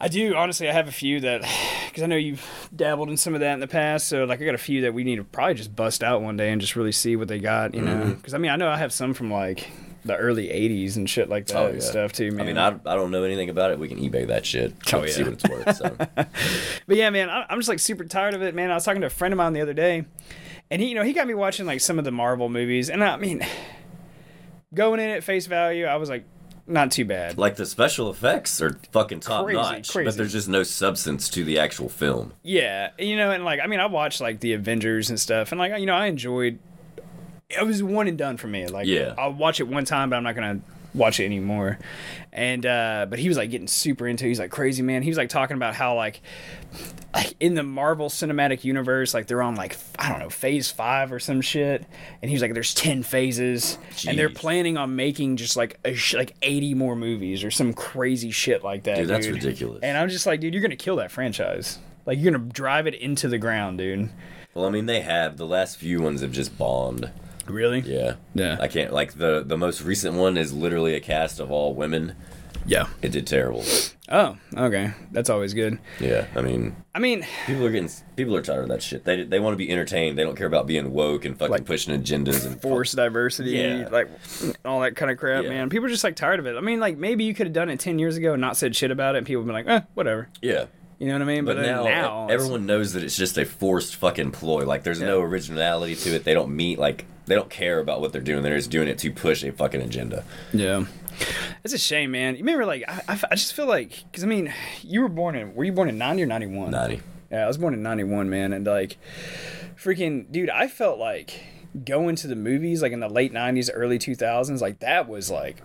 [0.00, 0.68] I do honestly.
[0.68, 1.42] I have a few that
[1.86, 4.08] because I know you've dabbled in some of that in the past.
[4.08, 6.36] So like I got a few that we need to probably just bust out one
[6.36, 7.74] day and just really see what they got.
[7.74, 8.12] You know, Mm-hmm.
[8.14, 9.68] because I mean I know I have some from like
[10.04, 12.32] the early '80s and shit like that Oh, and stuff too.
[12.32, 12.40] Man.
[12.40, 13.78] I mean, I, I don't know anything about it.
[13.78, 14.74] We can eBay that shit.
[14.92, 15.76] Oh, see what it's worth.
[15.76, 15.96] So.
[16.86, 18.70] But yeah, man, I- I'm just like super tired of it, man.
[18.70, 20.04] I was talking to a friend of mine the other day,
[20.70, 23.02] and he, you know, he got me watching like some of the Marvel movies, and
[23.02, 23.40] I mean,
[24.74, 26.24] going in at face value, I was like,
[26.66, 27.36] not too bad.
[27.36, 30.06] like the special effects are fucking top Crazy, notch, crazy.
[30.06, 32.32] but there's just no substance to the actual film.
[32.42, 35.58] Yeah, you know, and like, I mean, I watched like the Avengers and stuff, and
[35.58, 36.58] like, you know, I enjoyed.
[37.50, 38.66] It was one and done for me.
[38.66, 39.14] Like, Yeah.
[39.18, 40.60] I'll watch it one time, but I'm not gonna
[40.94, 41.78] watch it anymore.
[42.32, 44.24] And uh but he was like getting super into.
[44.24, 44.28] it.
[44.28, 45.02] He's like crazy man.
[45.02, 46.20] He was like talking about how like
[47.14, 51.12] like in the Marvel Cinematic Universe, like they're on like I don't know phase five
[51.12, 51.84] or some shit,
[52.20, 53.78] and he was like, "There's ten phases,
[54.08, 57.72] and they're planning on making just like a sh- like eighty more movies or some
[57.72, 59.80] crazy shit like that." Dude, that's ridiculous.
[59.82, 61.78] And I'm just like, dude, you're gonna kill that franchise.
[62.06, 64.10] Like you're gonna drive it into the ground, dude.
[64.52, 67.10] Well, I mean, they have the last few ones have just bombed.
[67.46, 67.80] Really?
[67.80, 68.14] Yeah.
[68.34, 68.56] Yeah.
[68.60, 72.14] I can't like the the most recent one is literally a cast of all women.
[72.66, 72.86] Yeah.
[73.02, 73.62] It did terrible.
[74.08, 74.92] Oh, okay.
[75.12, 75.78] That's always good.
[76.00, 79.04] Yeah, I mean, I mean, people are getting people are tired of that shit.
[79.04, 80.16] They they want to be entertained.
[80.18, 83.88] They don't care about being woke and fucking Like, pushing agendas and force diversity, Yeah.
[83.90, 84.08] like
[84.64, 85.50] all that kind of crap, Yeah.
[85.50, 85.70] man.
[85.70, 86.56] People are just like tired of it.
[86.56, 88.74] I mean, like maybe you could have done it ten years ago and not said
[88.76, 90.28] shit about it, and people would be like, eh, whatever.
[90.42, 90.66] Yeah.
[90.98, 91.44] You know what I mean?
[91.44, 94.64] But then uh, now, now everyone knows that it's just a forced fucking ploy.
[94.64, 96.24] Like there's no originality to it.
[96.24, 98.42] They don't meet like they don't care about what they're doing.
[98.42, 100.24] They're just doing it to push a fucking agenda.
[100.52, 100.84] Yeah.
[101.62, 102.34] It's a shame, man.
[102.34, 105.34] You remember, like, I, I, I just feel like, because I mean, you were born
[105.36, 106.70] in, were you born in 90 or 91?
[106.72, 107.00] Ninety.
[107.30, 108.52] Yeah, I was born in 91, man.
[108.52, 108.98] And, like,
[109.80, 111.42] freaking, dude, I felt like
[111.84, 115.62] going to the movies, like, in the late 90s, early 2000s, like, that was, like,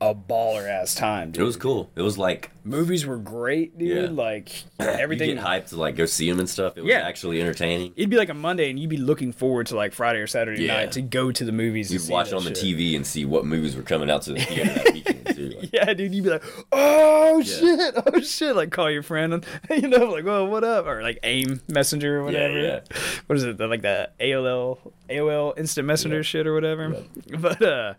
[0.00, 1.42] a baller ass time, dude.
[1.42, 1.90] It was cool.
[1.96, 3.88] It was like Movies were great, dude.
[4.04, 4.08] Yeah.
[4.10, 5.34] Like, you everything.
[5.34, 6.76] get hyped to like go see them and stuff.
[6.78, 7.00] It was Yeah.
[7.06, 7.92] actually entertaining.
[7.94, 10.64] It'd be like a Monday, and you'd be looking forward to, like, Friday or Saturday
[10.64, 10.74] Yeah.
[10.78, 11.92] night to go to the movies.
[11.92, 12.50] You'd watch it on the.
[12.54, 15.48] TV and see what movies were coming out to the theater that weekend too.
[15.60, 19.44] Like, Yeah, dude, you'd be like, "Oh shit, oh shit!" Like call your friend, and
[19.82, 22.58] you know, like, "Well, what up?" Or like AIM Messenger or whatever.
[22.58, 22.80] yeah.
[23.26, 23.58] What is it?
[23.60, 24.78] Like the AOL,
[25.10, 26.94] AOL Instant Messenger shit or whatever.
[27.38, 27.94] But uh,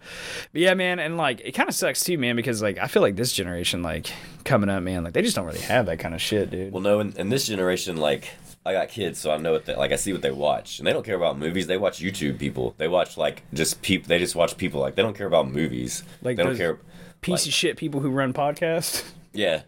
[0.53, 3.01] but yeah, man, and like it kind of sucks too, man, because like I feel
[3.01, 4.07] like this generation, like
[4.55, 6.71] coming up, man, like they just don't really have that kind of shit, dude.
[6.71, 8.29] Well, no, in, in this generation, like
[8.65, 9.91] I got kids, so I know what they like.
[9.91, 11.67] I see what they watch, and they don't care about movies.
[11.67, 12.73] They watch YouTube people.
[12.77, 14.07] They watch like just peop.
[14.07, 14.79] They just watch people.
[14.79, 16.03] Like they don't care about movies.
[16.21, 16.79] Like they don't care.
[17.19, 19.03] Piece like- of shit people who run podcasts,
[19.35, 19.61] Yeah,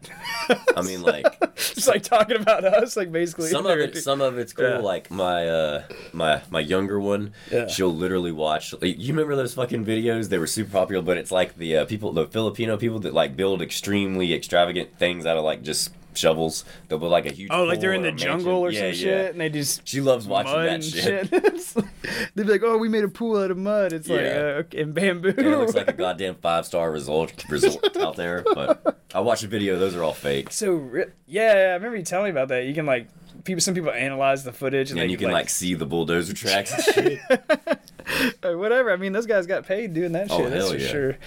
[0.76, 3.50] I mean, like just like talking about us, like basically.
[3.50, 3.98] some of it.
[3.98, 4.66] Some of it's cool.
[4.70, 4.78] Yeah.
[4.80, 7.68] Like my uh my my younger one, Yeah.
[7.68, 8.74] she'll literally watch.
[8.74, 10.30] like, You remember those fucking videos?
[10.30, 13.36] They were super popular, but it's like the uh, people, the Filipino people that like
[13.36, 16.66] build extremely extravagant things out of like just shovels.
[16.88, 17.50] They'll build like a huge.
[17.52, 18.94] Oh, like they're in the jungle or mansion.
[18.96, 21.32] some Yeah, shit, and they just She loves watching mud that shit.
[21.76, 24.28] Like- They'd be like, "Oh, we made a pool out of mud." It's like Yeah.
[24.28, 25.30] uh, okay, in bamboo.
[25.30, 28.44] And it looks like a goddamn five star resort resort out there.
[28.54, 30.52] But I watched a video; those are all fake.
[30.52, 30.90] so
[31.28, 32.66] yeah, I remember you telling me about that.
[32.66, 33.08] You can like
[33.48, 33.62] people.
[33.62, 37.18] Some people analyze the footage and, And you can like see the bulldozer tracks and
[37.20, 37.20] shit.
[38.44, 38.92] whatever.
[38.92, 40.52] I mean, those guys got paid doing that Oh, shit.
[40.52, 40.88] that's for yeah.
[40.88, 41.18] sure.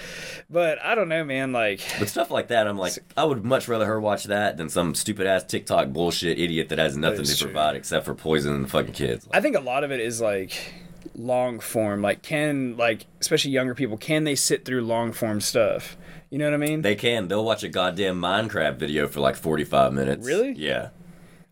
[0.49, 1.53] But I don't know, man.
[1.53, 4.69] Like, But stuff like that, I'm like, I would much rather her watch that than
[4.69, 7.49] some stupid ass TikTok bullshit idiot that has nothing to true.
[7.49, 9.29] provide except for poisoning the fucking kids.
[9.33, 10.53] I think a lot of it is like
[11.15, 12.03] long form.
[12.03, 15.97] Like, can like especially younger people can they sit through long form stuff?
[16.31, 16.83] You know what I mean?
[16.83, 17.27] They can.
[17.27, 20.25] They'll watch a goddamn Minecraft video for like 45 minutes.
[20.25, 20.53] Really?
[20.53, 20.91] Yeah.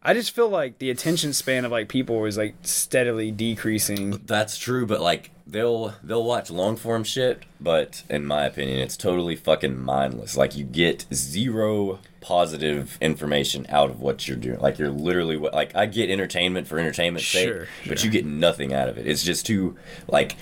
[0.03, 4.23] I just feel like the attention span of like people is like steadily decreasing.
[4.27, 8.97] That's true, but like they'll they'll watch long form shit, but in my opinion, it's
[8.97, 10.37] totally fucking mindless.
[10.37, 14.61] Like you get zero positive information out of what you're doing.
[14.61, 18.25] Like you're literally what like I get entertainment for entertainment's Sure, sake, but you get
[18.25, 19.07] nothing out of it.
[19.07, 19.77] It's just two
[20.07, 20.37] like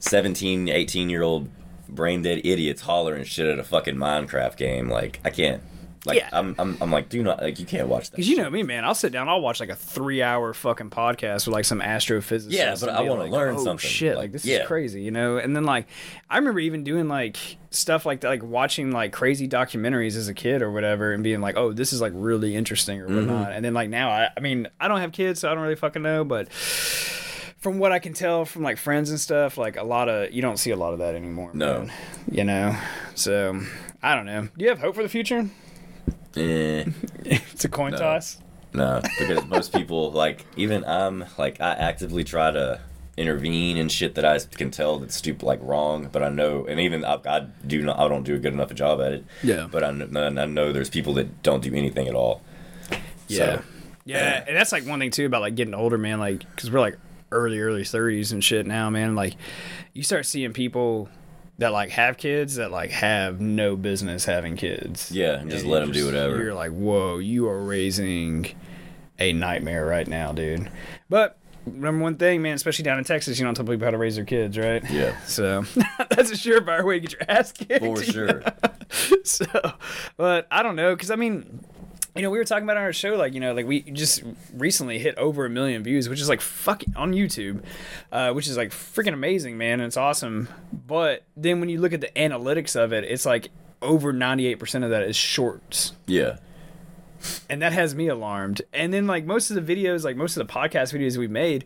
[0.00, 1.48] 17, 18 year old
[1.88, 4.90] brain dead idiots hollering shit at a fucking Minecraft game.
[4.90, 5.62] Like I can't.
[6.08, 6.28] Like Yeah.
[6.32, 8.16] I'm, I'm I'm like do not like you can't watch that.
[8.16, 8.84] Cause you know me, man.
[8.84, 9.28] I'll sit down.
[9.28, 12.46] I'll watch like a three-hour fucking podcast with like some astrophysicist.
[12.50, 13.88] Yeah, but I wanna like, learn oh, something.
[13.88, 14.62] Shit, Like, like this yeah.
[14.62, 15.36] is crazy, you know.
[15.36, 15.86] And then like,
[16.28, 17.36] I remember even doing like
[17.70, 21.40] stuff like that, like watching like crazy documentaries as a kid or whatever, and being
[21.40, 23.16] like, oh, this is like really interesting or Mm-hmm.
[23.16, 23.52] whatnot.
[23.52, 25.76] And then like now, I, I mean, I don't have kids, so I don't really
[25.76, 26.48] fucking know, but.
[27.60, 30.40] From what I can tell from like friends and stuff, like a lot of you
[30.40, 31.50] don't see a lot of that anymore.
[31.52, 31.80] No.
[31.80, 31.92] man.
[32.30, 32.76] you know.
[33.16, 33.60] So
[34.00, 34.42] I don't know.
[34.56, 35.50] Do you have hope for the future?
[36.38, 36.84] Eh.
[37.52, 37.98] It's a coin No.
[37.98, 38.38] toss.
[38.72, 42.80] No, because most people like even I'm like I actively try to
[43.16, 46.78] intervene in shit that I can tell that's stupid like wrong, but I know and
[46.78, 49.24] even I, I do not I don't do a good enough a job at it.
[49.42, 49.66] Yeah.
[49.70, 52.42] But I, I know there's people that don't do anything at all.
[53.26, 53.56] Yeah.
[53.56, 53.62] So,
[54.04, 56.18] Yeah, and that's like one thing too about like getting older, man.
[56.20, 56.98] Like, cause we're like
[57.32, 59.14] early, early thirties and shit now, man.
[59.14, 59.34] Like,
[59.94, 61.08] you start seeing people
[61.58, 65.10] that like have kids that like have no business having kids.
[65.12, 66.42] Yeah, and just you let 'em do whatever.
[66.42, 68.46] You're like, whoa, you are raising
[69.18, 70.70] a nightmare right now, dude.
[71.10, 71.36] But
[71.66, 74.16] number one thing, man, especially down in Texas, you don't tell people how to raise
[74.16, 74.82] their kids, right?
[74.90, 75.16] Yeah.
[75.26, 75.62] So
[76.10, 77.84] that's a surefire way to get your ass kicked.
[77.84, 78.42] For sure.
[79.24, 79.46] so,
[80.16, 81.60] but I don't know, because I mean,
[82.16, 84.22] you know, we were talking about on our show, like you know, like we just
[84.54, 87.62] recently hit over a million views, which is like fucking on YouTube,
[88.12, 90.48] uh, which is like freaking amazing, man, and it's awesome.
[90.72, 93.50] But then when you look at the analytics of it, it's like
[93.82, 96.38] over ninety eight percent of that is shorts Yeah.
[97.48, 98.62] and that has me alarmed.
[98.72, 101.64] And then like most of the videos, like most of the podcast videos we made,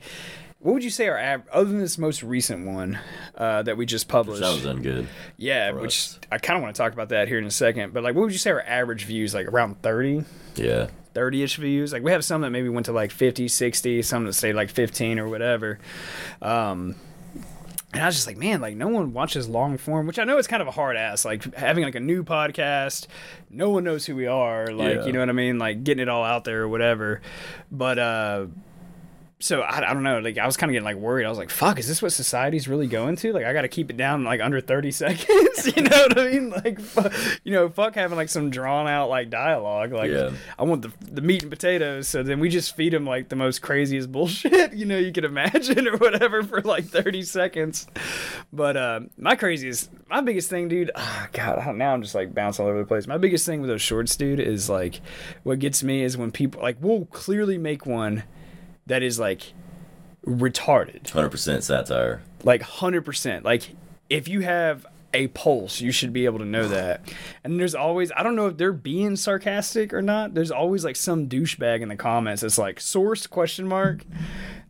[0.63, 2.99] what would you say our av- other than this most recent one
[3.37, 4.41] uh, that we just published?
[4.43, 5.09] Sounds done good.
[5.37, 6.19] yeah, which us.
[6.31, 7.93] I kind of want to talk about that here in a second.
[7.93, 9.35] But like, what would you say our average views?
[9.35, 10.25] Like around 30,
[10.57, 10.89] Yeah.
[11.15, 11.93] 30-ish views.
[11.93, 14.71] Like we have some that maybe went to like 50, 60, some that stayed like
[14.71, 15.79] 15 or whatever.
[16.41, 16.97] Um,
[17.93, 20.39] and I was just like, man, like no one watches long form, which I know
[20.39, 23.07] it's kind of a hard ass, like having like a new podcast.
[23.51, 25.05] No one knows who we are, like Yeah.
[25.05, 27.21] you know what I mean, like getting it all out there or whatever.
[27.71, 28.47] But uh,
[29.43, 31.27] so I, I don't know, like I was kind of getting like worried.
[31.27, 33.33] I was like, fuck, is this what society's really going to?
[33.33, 35.77] Like I got to keep it down like under thirty seconds.
[35.77, 36.51] you know what I mean?
[36.51, 39.93] Like, fu- you know, fuck having like some drawn out like dialogue.
[39.93, 40.31] Like Yeah.
[40.59, 42.07] I want the the meat and potatoes.
[42.07, 45.25] So then we just feed them like the most craziest bullshit you know you could
[45.25, 47.89] imagine or whatever for like thirty seconds.
[48.53, 50.93] But uh, my craziest, my biggest thing, dude.
[50.95, 53.09] Oh, God, now I'm just like bouncing all over the place.
[53.09, 55.01] My biggest thing with those shorts, dude, is like
[55.43, 58.23] what gets me is when people like we'll clearly make one
[58.93, 59.55] that is like
[60.27, 61.09] retarded.
[61.11, 62.23] Hundred percent satire.
[62.45, 63.71] like 100% like
[64.11, 67.01] if you have a pulse you should be able to know that.
[67.45, 70.35] And there's always i don't know if they're being sarcastic or not.
[70.35, 74.05] There's always like some douchebag in the comments that's like source question mark.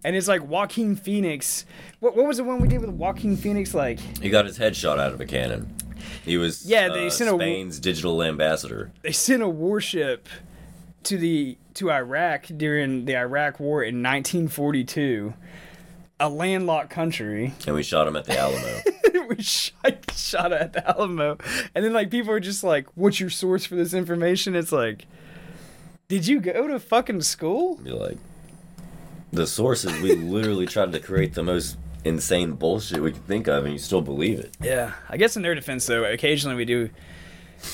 [0.04, 1.64] And it's like joaquin phoenix.
[2.00, 3.74] What, what was the one we did with joaquin phoenix?
[3.74, 5.74] Like He got his head shot out of a cannon.
[6.24, 8.90] He was Yeah, they uh, sent a- Spain's digital ambassador.
[9.02, 10.28] they sent a warship
[11.04, 15.34] to the to Iraq during the Iraq War in 1942,
[16.20, 17.54] a landlocked country.
[17.66, 18.80] And we shot him at the Alamo.
[19.28, 21.38] we shot, shot at the Alamo,
[21.74, 25.06] and then like people are just like, "What's your source for this information?" It's like,
[26.08, 27.76] did you go to fucking school?
[27.76, 28.18] Be like,
[29.32, 33.64] the sources we literally tried to create the most insane bullshit we could think of,
[33.64, 34.56] and you still believe it.
[34.60, 36.90] Yeah, I guess in their defense though, occasionally we do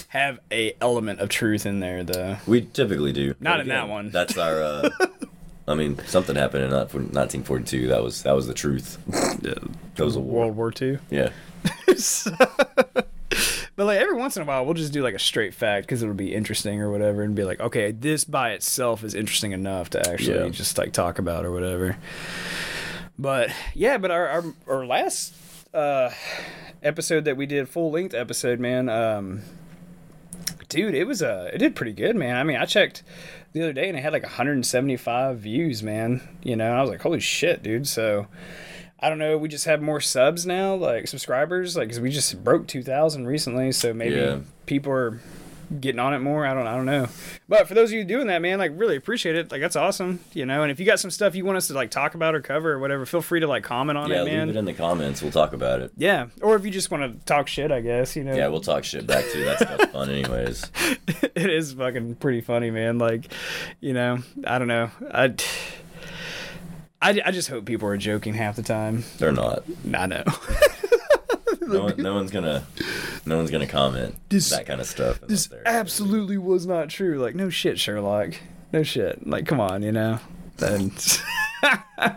[0.09, 2.36] have a element of truth in there though.
[2.47, 3.34] We typically do.
[3.41, 4.11] Not But in that one.
[4.11, 4.62] That's our.
[4.62, 4.91] Uh,
[5.66, 7.89] I mean, something happened in not- 1942.
[7.89, 8.99] That was that was the truth.
[9.43, 9.55] yeah.
[9.97, 10.51] that was a war.
[10.51, 10.99] World War II.
[11.11, 11.30] Yeah.
[13.76, 16.03] But like every once in a while, we'll just do like a straight fact because
[16.03, 19.91] it'll be interesting or whatever, and be like, okay, this by itself is interesting enough
[19.91, 20.49] to actually Yeah.
[20.49, 21.97] just like talk about or whatever.
[23.20, 25.32] But yeah, but our our, our last
[25.72, 26.11] uh,
[26.82, 29.43] episode that we did, full length episode, man, um,
[30.69, 32.37] dude, it was uh, it did pretty good, man.
[32.37, 33.03] I mean, I checked
[33.53, 36.21] the other day and it had like 175 views, man.
[36.43, 37.87] You know, I was like, holy shit, dude.
[37.89, 38.27] So.
[39.01, 39.39] I don't know.
[39.39, 43.29] We just have more subs now, like subscribers, like 'cause we just broke two thousand
[43.29, 43.71] recently.
[43.71, 44.39] So maybe Yeah.
[44.66, 45.21] people are
[45.81, 46.47] getting on it more.
[46.47, 46.66] I don't.
[46.66, 47.09] I don't know.
[47.49, 49.51] But for those of you doing that, man, like really appreciate it.
[49.53, 50.62] Like that's awesome, you know.
[50.62, 52.73] And if you got some stuff you want us to like talk about or cover
[52.73, 54.35] or whatever, feel free to like comment on Yeah, it, man.
[54.35, 55.23] Yeah, leave it in the comments.
[55.23, 55.93] We'll talk about it.
[55.97, 58.35] yeah, or if you just want to talk shit, I guess you know.
[58.35, 59.45] Yeah, we'll talk shit back too.
[59.45, 60.71] That stuff's fun, anyways.
[61.35, 62.99] it is fucking pretty funny, man.
[62.99, 63.33] Like,
[63.81, 64.91] you know, I don't know.
[65.12, 65.35] I.
[67.01, 69.05] I, I just hope people are joking half the time.
[69.19, 69.62] They're not.
[69.95, 70.25] I know.
[71.69, 72.64] No, one, no one's gonna.
[73.27, 75.21] No one's gonna comment This- that kind of stuff.
[75.23, 77.19] this absolutely was not true.
[77.19, 78.35] Like, no shit, Sherlock.
[78.73, 79.27] No shit.
[79.27, 80.19] Like, come on, you know.
[80.57, 80.93] Then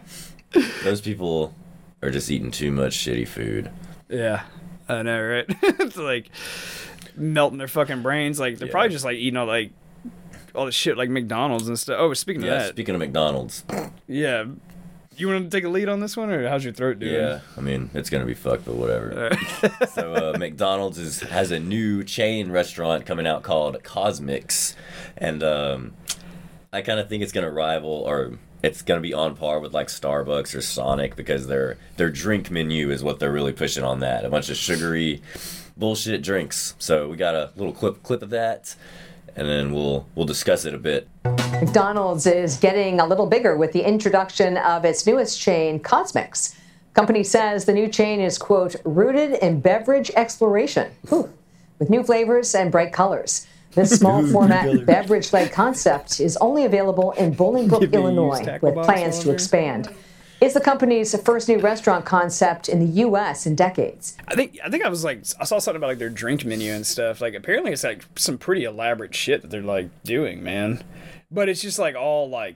[0.84, 1.54] Those people
[2.02, 3.72] are just eating too much shitty food.
[4.10, 4.43] yeah,
[4.89, 5.45] I know, right?
[5.62, 6.30] it's like
[7.16, 8.39] melting their fucking brains.
[8.39, 8.72] Like they're Yeah.
[8.72, 9.72] probably just like eating all like
[10.54, 11.97] all the shit like McDonald's and stuff.
[11.99, 12.54] Oh, speaking Yeah.
[12.54, 13.64] of that, Speaking of McDonald's,
[14.08, 14.45] yeah.
[15.18, 17.14] You want to take a lead on this one, or how's your throat doing?
[17.14, 17.41] yeah.
[17.57, 19.30] I mean, it's gonna be fucked, but whatever.
[19.93, 24.76] so uh, McDonald's is, has a new chain restaurant coming out called CosMc's,
[25.18, 25.93] and um,
[26.72, 29.88] I kind of think it's gonna rival or it's gonna be on par with like
[29.88, 34.24] Starbucks or Sonic because their their drink menu is what they're really pushing on that.
[34.24, 35.22] A bunch of sugary
[35.76, 36.74] bullshit drinks.
[36.80, 38.76] So we got a little clip clip of that,
[39.36, 41.07] and then we'll we'll discuss it a bit.
[41.23, 46.55] McDonald's is getting a little bigger with the introduction of its newest chain, CosMc's.
[46.93, 51.32] Company says the new chain is, quote, rooted in beverage exploration, Whew.
[51.79, 53.47] with new flavors and bright colors.
[53.73, 59.19] This small format beverage led concept is only available in Bolingbrook, Maybe Illinois, with plans
[59.19, 59.34] to longer.
[59.34, 59.89] expand.
[60.42, 63.46] It's the company's first new restaurant concept in the U.S.
[63.46, 64.18] in decades.
[64.28, 66.74] I think I think I was like I saw something about like their drink menu
[66.74, 67.22] and stuff.
[67.22, 70.84] Like apparently it's like some pretty elaborate shit that they're like doing, man.
[71.30, 72.56] But it's just like all like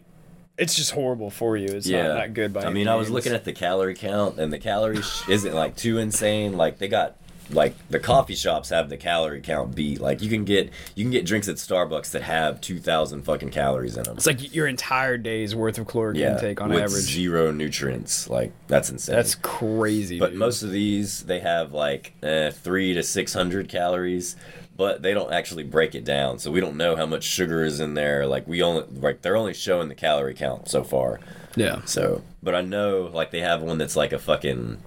[0.57, 1.67] it's just horrible for you.
[1.67, 3.93] It's yeah, not, not good by I any mean, I was looking at the calorie
[3.93, 6.57] count, and the calories isn't like too insane.
[6.57, 7.17] Like they got
[7.51, 9.99] like the coffee shops have the calorie count beat.
[10.01, 13.49] Like you can get you can get drinks at Starbucks that have two thousand fucking
[13.51, 14.17] calories in them.
[14.17, 17.03] It's like your entire day's worth of caloric Yeah, intake on with average.
[17.03, 18.29] zero nutrients.
[18.29, 19.15] Like that's insane.
[19.15, 20.19] That's crazy.
[20.19, 20.39] but dude.
[20.39, 24.35] most of these they have like eh, three to six hundred calories.
[24.77, 27.79] But they don't actually break it down, so we don't know how much sugar is
[27.79, 28.25] in there.
[28.27, 31.21] Like we only like they're only showing the calorie count so far.
[31.55, 31.79] yeah.
[31.85, 34.79] So, but I know like they have one that's like a fucking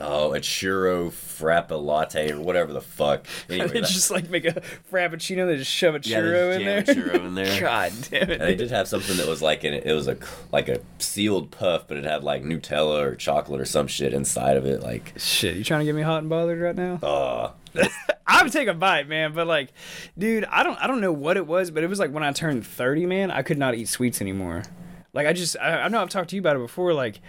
[0.00, 3.26] Oh, a churro frappa latte or whatever the fuck.
[3.50, 5.46] Anyway, they just like make a frappuccino.
[5.46, 6.82] They just shove a churro just in there.
[6.82, 7.60] churro in there.
[7.60, 8.40] God damn it!
[8.40, 10.16] And they did have something that was like an, it was a
[10.52, 14.56] like a sealed puff, but it had like Nutella or chocolate or some shit inside
[14.56, 14.82] of it.
[14.82, 16.94] Like, Shit, you trying to get me hot and bothered right now?
[17.02, 17.50] uh,
[18.26, 19.72] I would take a bite, man, but like,
[20.16, 22.32] dude, I don't, I don't know what it was, but it was like when I
[22.32, 24.62] turned thirty, man, I could not eat sweets anymore.
[25.12, 26.94] Like, I just, I, I know I've talked to you about it before.
[26.94, 27.20] Like,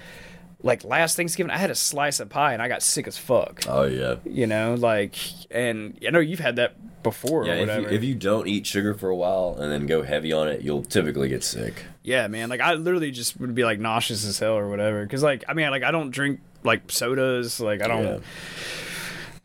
[0.64, 3.64] like last Thanksgiving, I had a slice of pie and I got sick as fuck.
[3.68, 5.16] oh yeah, You know, like,
[5.52, 7.56] and I know you've had that before yeah.
[7.56, 10.32] or If you, if you don't eat sugar for a while and then go heavy
[10.32, 11.84] on it, you'll typically get sick.
[12.02, 12.50] Yeah, man.
[12.50, 15.06] Like I literally just would be like nauseous as hell or whatever.
[15.06, 17.60] Cause like I mean like I don't drink like sodas.
[17.60, 18.04] Like I don't.
[18.04, 18.20] Yeah.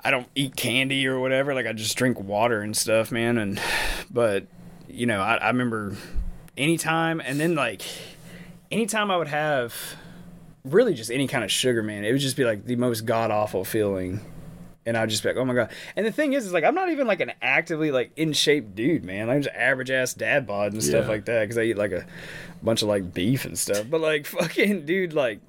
[0.01, 1.55] I don't eat candy or whatever.
[1.55, 3.37] Like I just drink water and stuff, man.
[3.37, 3.61] And
[4.09, 4.47] but
[4.89, 5.97] you know I, I remember
[6.57, 7.83] anytime and then like
[8.71, 9.75] anytime I would have
[10.73, 13.31] really just any kind of sugar, man, it would just be like the most god
[13.31, 14.21] awful feeling.
[14.87, 15.71] And I'd just be like, oh my god.
[15.97, 18.75] And the thing is, is like I'm not even like an actively like in shape
[18.75, 19.29] dude, man.
[19.29, 21.11] I'm just average ass dad bod and stuff Yeah.
[21.11, 22.07] like that because I eat like a
[22.63, 23.85] bunch of like beef and stuff.
[23.91, 25.41] But like fucking dude, like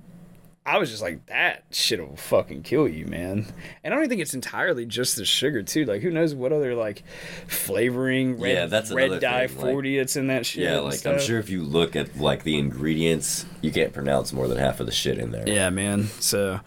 [0.70, 3.46] I was just like that shit will fucking kill you, man.
[3.84, 5.86] And I don't even think it's entirely just the sugar too.
[5.86, 7.02] Like who knows what other like
[7.48, 10.64] flavoring red Yeah, that's red dye thing, like- forty that's in that shit.
[10.64, 14.48] Yeah, like I'm sure if you look at like the ingredients, you can't pronounce more
[14.48, 15.48] than half of the shit in there.
[15.48, 16.06] Yeah, man.
[16.20, 16.60] So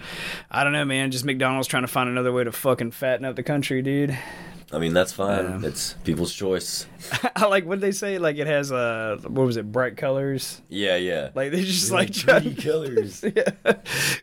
[0.51, 1.13] I don't know, man.
[1.13, 4.19] Just McDonald's trying to find another way to fucking fatten up the country, dude.
[4.73, 5.61] I mean that's fine.
[5.63, 5.69] Yeah.
[5.69, 6.87] It's people's choice.
[7.37, 8.19] I like what they say.
[8.19, 9.71] Like it has uh, what was it?
[9.71, 10.63] Bright colors.
[10.69, 11.31] Yeah, yeah.
[11.35, 13.23] Like they just They're like, try- pretty colors.
[13.37, 13.75] yeah.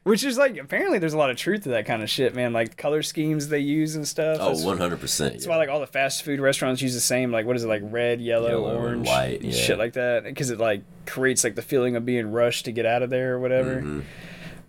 [0.03, 2.51] Which is like apparently there's a lot of truth to that kind of shit, man.
[2.51, 4.37] Like color schemes they use and stuff.
[4.39, 5.33] Oh, 100 percent.
[5.33, 7.67] That's why like all the fast food restaurants use the same like what is it
[7.67, 9.51] like red, yellow, Yellow orange, white, yeah.
[9.51, 12.85] shit like that because it like creates like the feeling of being rushed to get
[12.85, 13.75] out of there or whatever.
[13.81, 13.99] Mm-hmm.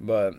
[0.03, 0.33] But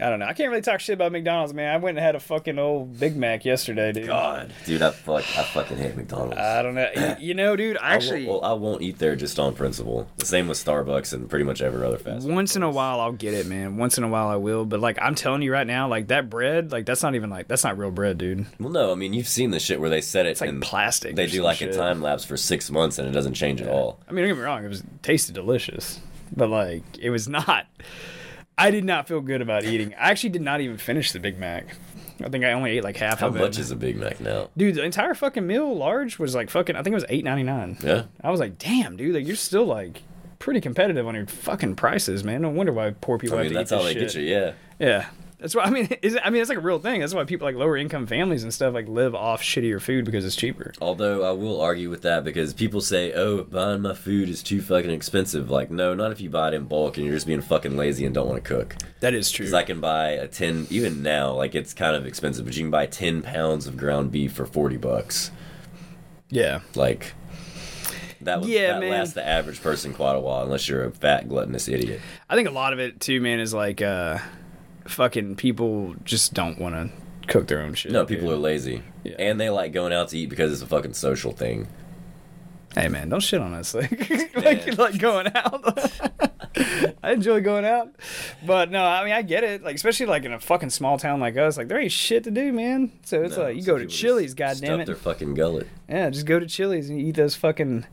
[0.00, 0.26] I don't know.
[0.26, 1.72] I can't really talk shit about McDonald's, man.
[1.72, 4.08] I went and had a fucking old Big Mac yesterday, dude.
[4.08, 6.36] God, dude, I fuck, I fucking hate McDonald's.
[6.36, 7.16] I don't know.
[7.20, 7.76] You know, dude.
[7.78, 10.08] I I actually won't, well, I won't eat there just on principle.
[10.16, 12.34] The same with Starbucks and pretty much every other fast food.
[12.34, 13.76] once in a while I'll get it, man.
[13.76, 14.64] Once in a while I will.
[14.64, 17.46] But like I'm telling you right now, like that bread, like that's not even like
[17.46, 18.46] that's not real bread, dude.
[18.58, 20.60] Well, no, I mean you've seen the shit where they set it It's like and
[20.60, 21.14] plastic.
[21.14, 21.72] they do like shit.
[21.72, 24.00] a time lapse for six months and it doesn't change at all.
[24.08, 26.00] I mean, don't get me wrong, it was it tasted delicious,
[26.34, 27.66] but like it was not.
[28.56, 29.94] I did not feel good about eating.
[29.94, 31.66] I actually did not even finish the Big Mac.
[32.24, 33.38] I think I only ate like half How of it.
[33.40, 34.48] How much is a Big Mac now?
[34.56, 36.76] Dude, the entire fucking meal, large, was like fucking.
[36.76, 37.76] I think it was eight ninety nine.
[37.82, 40.02] Yeah, I was like, damn, dude, like you're still like
[40.38, 42.42] pretty competitive on your fucking prices, man.
[42.42, 44.12] No wonder why poor people I have mean to that's eat how this they shit.
[44.12, 44.34] get you.
[44.34, 45.06] Yeah, Yeah,
[45.44, 45.84] that's why I mean.
[46.02, 47.00] Is it, I mean, it's like a real thing.
[47.00, 50.24] That's why people like lower income families and stuff like live off shittier food because
[50.24, 50.72] it's cheaper.
[50.80, 54.62] Although I will argue with that because people say, "Oh, buying my food is too
[54.62, 57.42] fucking expensive." Like, no, not if you buy it in bulk and you're just being
[57.42, 58.74] fucking lazy and don't want to cook.
[59.00, 59.44] That is true.
[59.44, 62.62] Because I can buy a ten, even now, like it's kind of expensive, but you
[62.62, 65.30] can buy ten pounds of ground beef for forty bucks.
[66.30, 66.60] yeah.
[66.74, 67.12] Like
[68.22, 68.90] that would Yeah, that man.
[68.90, 72.00] lasts the average person quite a while, unless you're a fat gluttonous idiot.
[72.30, 74.18] I think a lot of it too, man, is like uh,
[74.86, 76.90] fucking people just don't want to
[77.26, 77.92] cook their own shit.
[77.92, 78.34] No, people dude.
[78.34, 79.14] are lazy, Yeah.
[79.18, 81.66] and they like going out to eat because it's a fucking social thing.
[82.74, 83.74] Hey, man, don't shit on us.
[84.34, 85.90] Like, like, like going out.
[87.02, 87.88] I enjoy going out,
[88.46, 89.62] but no, I mean I get it.
[89.64, 92.30] Like especially like in a fucking small town like us, like there ain't shit to
[92.30, 92.92] do, man.
[93.04, 94.86] So it's No, like you go to Chili's, goddamn it.
[94.86, 95.66] Their fucking gullet.
[95.88, 97.86] Yeah, just go to Chili's and eat those fucking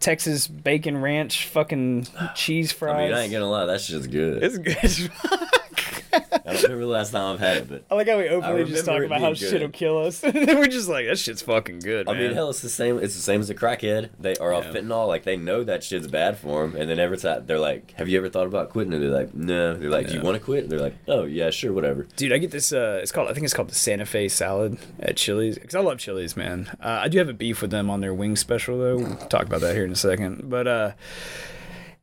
[0.00, 2.94] Texas bacon ranch fucking cheese fries.
[2.96, 4.42] I mean, I ain't gonna lie, that shit's good.
[4.42, 5.10] it's good.
[6.32, 8.64] I don't remember the last time I've had it, but I like how we openly
[8.64, 10.22] just talk about how being shit'll kill us.
[10.34, 12.22] We're just like that shit's fucking good, I man.
[12.22, 12.98] mean, hell, it's the same.
[12.98, 14.10] It's the same as a crackhead.
[14.18, 14.72] They are off Yeah.
[14.72, 15.06] fentanyl.
[15.08, 18.08] Like they know that shit's bad for them, and then every time they're like, "Have
[18.08, 20.42] you ever thought about quitting?" And they're like, "No." They're like, "Do you want to
[20.44, 22.72] quit?" They're like, "Oh yeah, sure, whatever." Dude, I get this.
[22.72, 23.28] Uh, it's called.
[23.28, 26.70] I think it's called the Santa Fe salad at Chili's because I love Chili's, man.
[26.80, 28.96] Uh, I do have a beef with them on their wing special though.
[28.96, 30.48] We'll talk about that here in a second.
[30.50, 30.92] But uh,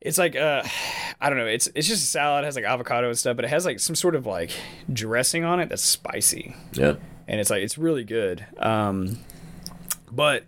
[0.05, 0.63] it's like uh,
[1.19, 1.47] I don't know.
[1.47, 2.43] It's it's just a salad.
[2.43, 4.51] It has like avocado and stuff, but it has like some sort of like
[4.91, 6.95] dressing on it that's spicy, Yeah.
[7.27, 8.45] and it's like it's really good.
[8.57, 9.17] Um,
[10.11, 10.43] but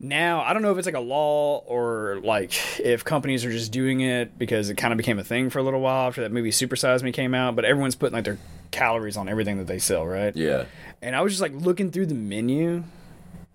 [0.00, 3.72] now I don't know if it's like a law or like if companies are just
[3.72, 6.30] doing it because it kind of became a thing for a little while after that
[6.32, 7.56] movie Super Size Me came out.
[7.56, 8.38] But everyone's putting like their
[8.70, 10.34] calories on everything that they sell, right?
[10.36, 10.66] Yeah.
[11.00, 12.84] And I was just like looking through the menu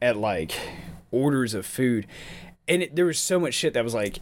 [0.02, 0.54] at like
[1.12, 2.08] orders of food,
[2.68, 4.20] and it, there was so much shit that was like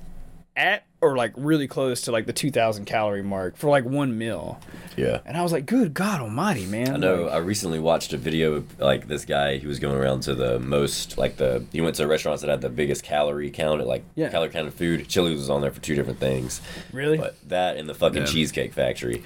[0.58, 4.60] at or like really close to like the 2,000 calorie mark for like one meal.
[4.98, 5.20] Yeah.
[5.26, 6.96] And I was like, good God Almighty, man!
[6.96, 7.24] I know.
[7.26, 9.58] Like, I recently watched a video of like this guy.
[9.58, 11.64] He was going around to the most like the.
[11.72, 14.30] He went to restaurants that had the biggest calorie count, like Yeah.
[14.30, 15.08] calorie count of food.
[15.08, 16.62] Chili's was on there for two different things.
[16.92, 17.18] really?
[17.20, 18.28] But that and the fucking Yeah.
[18.28, 19.22] cheesecake factory.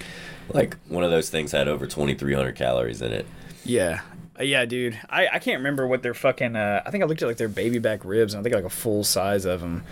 [0.52, 3.24] Like one of those things had over 2,300 calories in it.
[3.64, 4.02] Yeah.
[4.38, 4.98] Uh, yeah, dude.
[5.08, 6.56] I, I can't remember what their fucking.
[6.56, 8.64] Uh, I think I looked at like their baby back ribs, and I think like
[8.64, 9.84] a full size of them.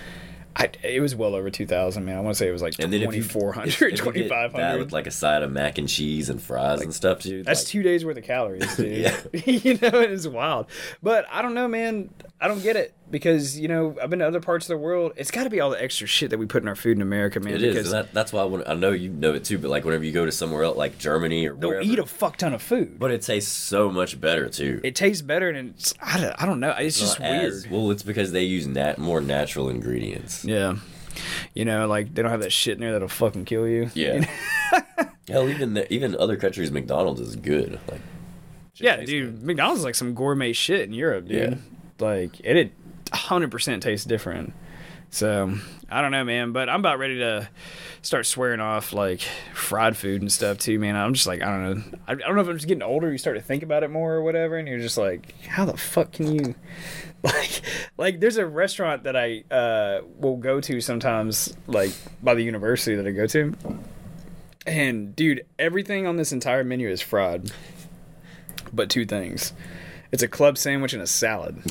[0.57, 2.17] I, it was well over 2,000, man.
[2.17, 4.13] I want to say it was like And then if you, 2,400, if- if you
[4.13, 4.79] get that 2,500.
[4.79, 7.47] with like a side of mac and cheese and fries and stuff, dude.
[7.47, 8.97] That's like, two days worth of calories, dude.
[8.99, 9.21] Yeah.
[9.47, 10.67] you know, it is wild.
[11.03, 12.11] But I don't know, man.
[12.43, 15.12] I don't get it because you know I've been to other parts of the world.
[15.16, 17.03] It's got to be all the extra shit that we put in our food in
[17.03, 17.55] America, man.
[17.55, 17.91] It is.
[17.91, 19.59] That, that's why I, want, I know you know it too.
[19.59, 22.07] But like whenever you go to somewhere else, like Germany or they'll wherever, eat a
[22.07, 22.99] fuck ton of food.
[22.99, 24.80] but it tastes so much better too.
[24.82, 26.70] it tastes better, and it's I don't, I don't know.
[26.78, 27.72] It's just Not as- weird.
[27.72, 30.45] well, it's because they use nat- more natural ingredients.
[30.45, 30.76] Yeah.
[31.55, 33.91] You know, like they don't have that shit in there that'll fucking kill you.
[33.95, 34.24] Yeah.
[35.28, 37.78] Hell, even the, even other countries, McDonald's is good.
[37.91, 38.01] Like,
[38.76, 39.34] Yeah, dude.
[39.41, 39.43] good.
[39.43, 41.53] McDonald's is like some gourmet shit in Europe, dude.
[41.53, 41.57] Yeah.
[42.01, 42.73] Like it, it
[43.07, 44.53] 100% tastes different.
[45.11, 45.55] So
[45.91, 46.53] I don't know, man.
[46.53, 47.49] But I'm about ready to
[48.03, 49.21] start swearing off like
[49.55, 50.97] fried food and stuff too, man.
[50.97, 51.99] I'm just like I don't know.
[52.07, 53.11] I, I don't know if I'm just getting older.
[53.11, 55.77] You start to think about it more or whatever, and you're just like, how the
[55.77, 56.55] fuck can you?
[57.23, 57.61] Like,
[57.99, 61.91] like there's a restaurant that I uh, will go to sometimes, like
[62.23, 63.55] by the university that I go to.
[64.67, 67.53] And dude, everything on this entire menu is fried,
[68.73, 69.53] but two things.
[70.13, 71.63] It's a club sandwich and a salad.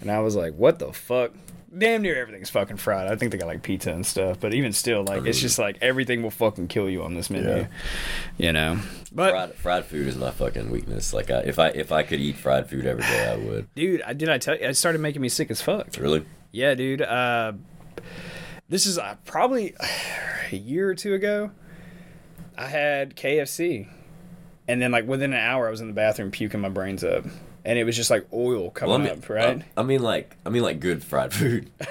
[0.00, 1.32] And I was like, what the fuck?
[1.76, 3.08] Damn near everything's fucking fried.
[3.08, 5.76] I think they got like pizza and stuff, but even still, like it's just like
[5.80, 7.48] everything will fucking kill you on this menu.
[7.48, 7.66] Yeah.
[8.36, 8.78] You know.
[9.10, 11.12] But fried, fried food is my fucking weakness.
[11.12, 13.68] Like, I, if I if I could eat fried food every day, I would.
[13.74, 15.88] dude, I did I tell you it started making me sick as fuck.
[15.98, 16.24] Really?
[16.52, 17.02] Yeah, dude.
[17.02, 17.54] Uh,
[18.68, 19.74] this is uh, probably
[20.52, 21.50] a year or two ago.
[22.56, 23.88] I had KFC,
[24.68, 27.24] and then like within an hour, I was in the bathroom puking my brains up,
[27.64, 29.62] and it was just like oil coming Well, I mean, up, right?
[29.76, 31.70] I, I mean, like, I mean, like good fried food.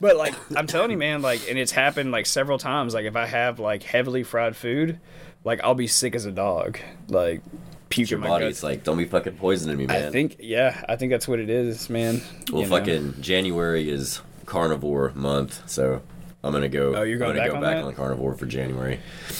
[0.00, 2.92] But like I'm telling you, man, like, and it's happened like several times.
[2.94, 4.98] Like if I have like heavily fried food,
[5.44, 6.78] like I'll be sick as a dog,
[7.08, 7.40] like
[7.88, 8.56] puking Your my body, guts.
[8.58, 10.06] it's like, don't be fucking poisoning me, man.
[10.06, 12.20] I think, yeah, I think that's what it is, man.
[12.50, 12.76] Well, You know?
[12.78, 16.02] fucking January is carnivore month, so
[16.42, 16.96] I'm gonna go.
[16.96, 17.84] Oh, you're going I'm gonna back go on back that?
[17.84, 18.98] on carnivore for January.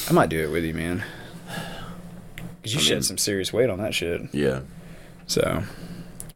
[0.09, 1.03] I might do it with you, man.
[2.63, 4.23] Cause you I shed mean- some serious weight on that shit.
[4.33, 4.61] Yeah.
[5.27, 5.63] So,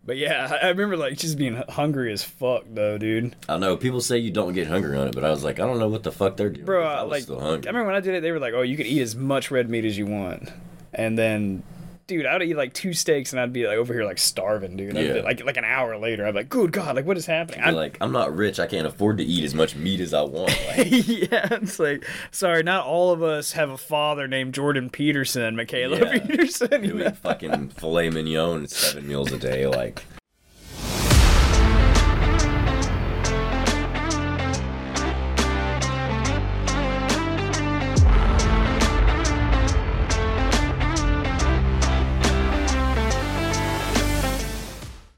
[0.04, 3.34] but yeah, I I remember like just being hungry as fuck though, dude.
[3.48, 5.66] I know people say you don't get hungry on it, but I was like, I
[5.66, 6.64] don't know what the fuck they're doing.
[6.66, 7.68] Bro, I I, was like still I hungry.
[7.68, 9.68] remember when I did it, they were like, "Oh, you can eat as much red
[9.68, 10.52] meat as you want,"
[10.94, 11.62] and then.
[12.08, 14.96] Dude, I'd eat like two steaks and I'd be like over here like starving, dude.
[14.96, 15.22] I'd be, Yeah.
[15.22, 17.98] like like an hour later, I'm like, "Good God, like what is happening?" I'm like,
[18.00, 18.60] I'm not rich.
[18.60, 20.56] I can't afford to eat as much meat as I want.
[20.68, 25.56] Like, yeah, it's like, sorry, not all of us have a father named Jordan Peterson,
[25.56, 26.18] Michaela Yeah.
[26.20, 26.84] Peterson.
[26.84, 27.06] you you know?
[27.08, 29.66] eat fucking filet mignon seven meals a day.
[29.66, 30.04] Like,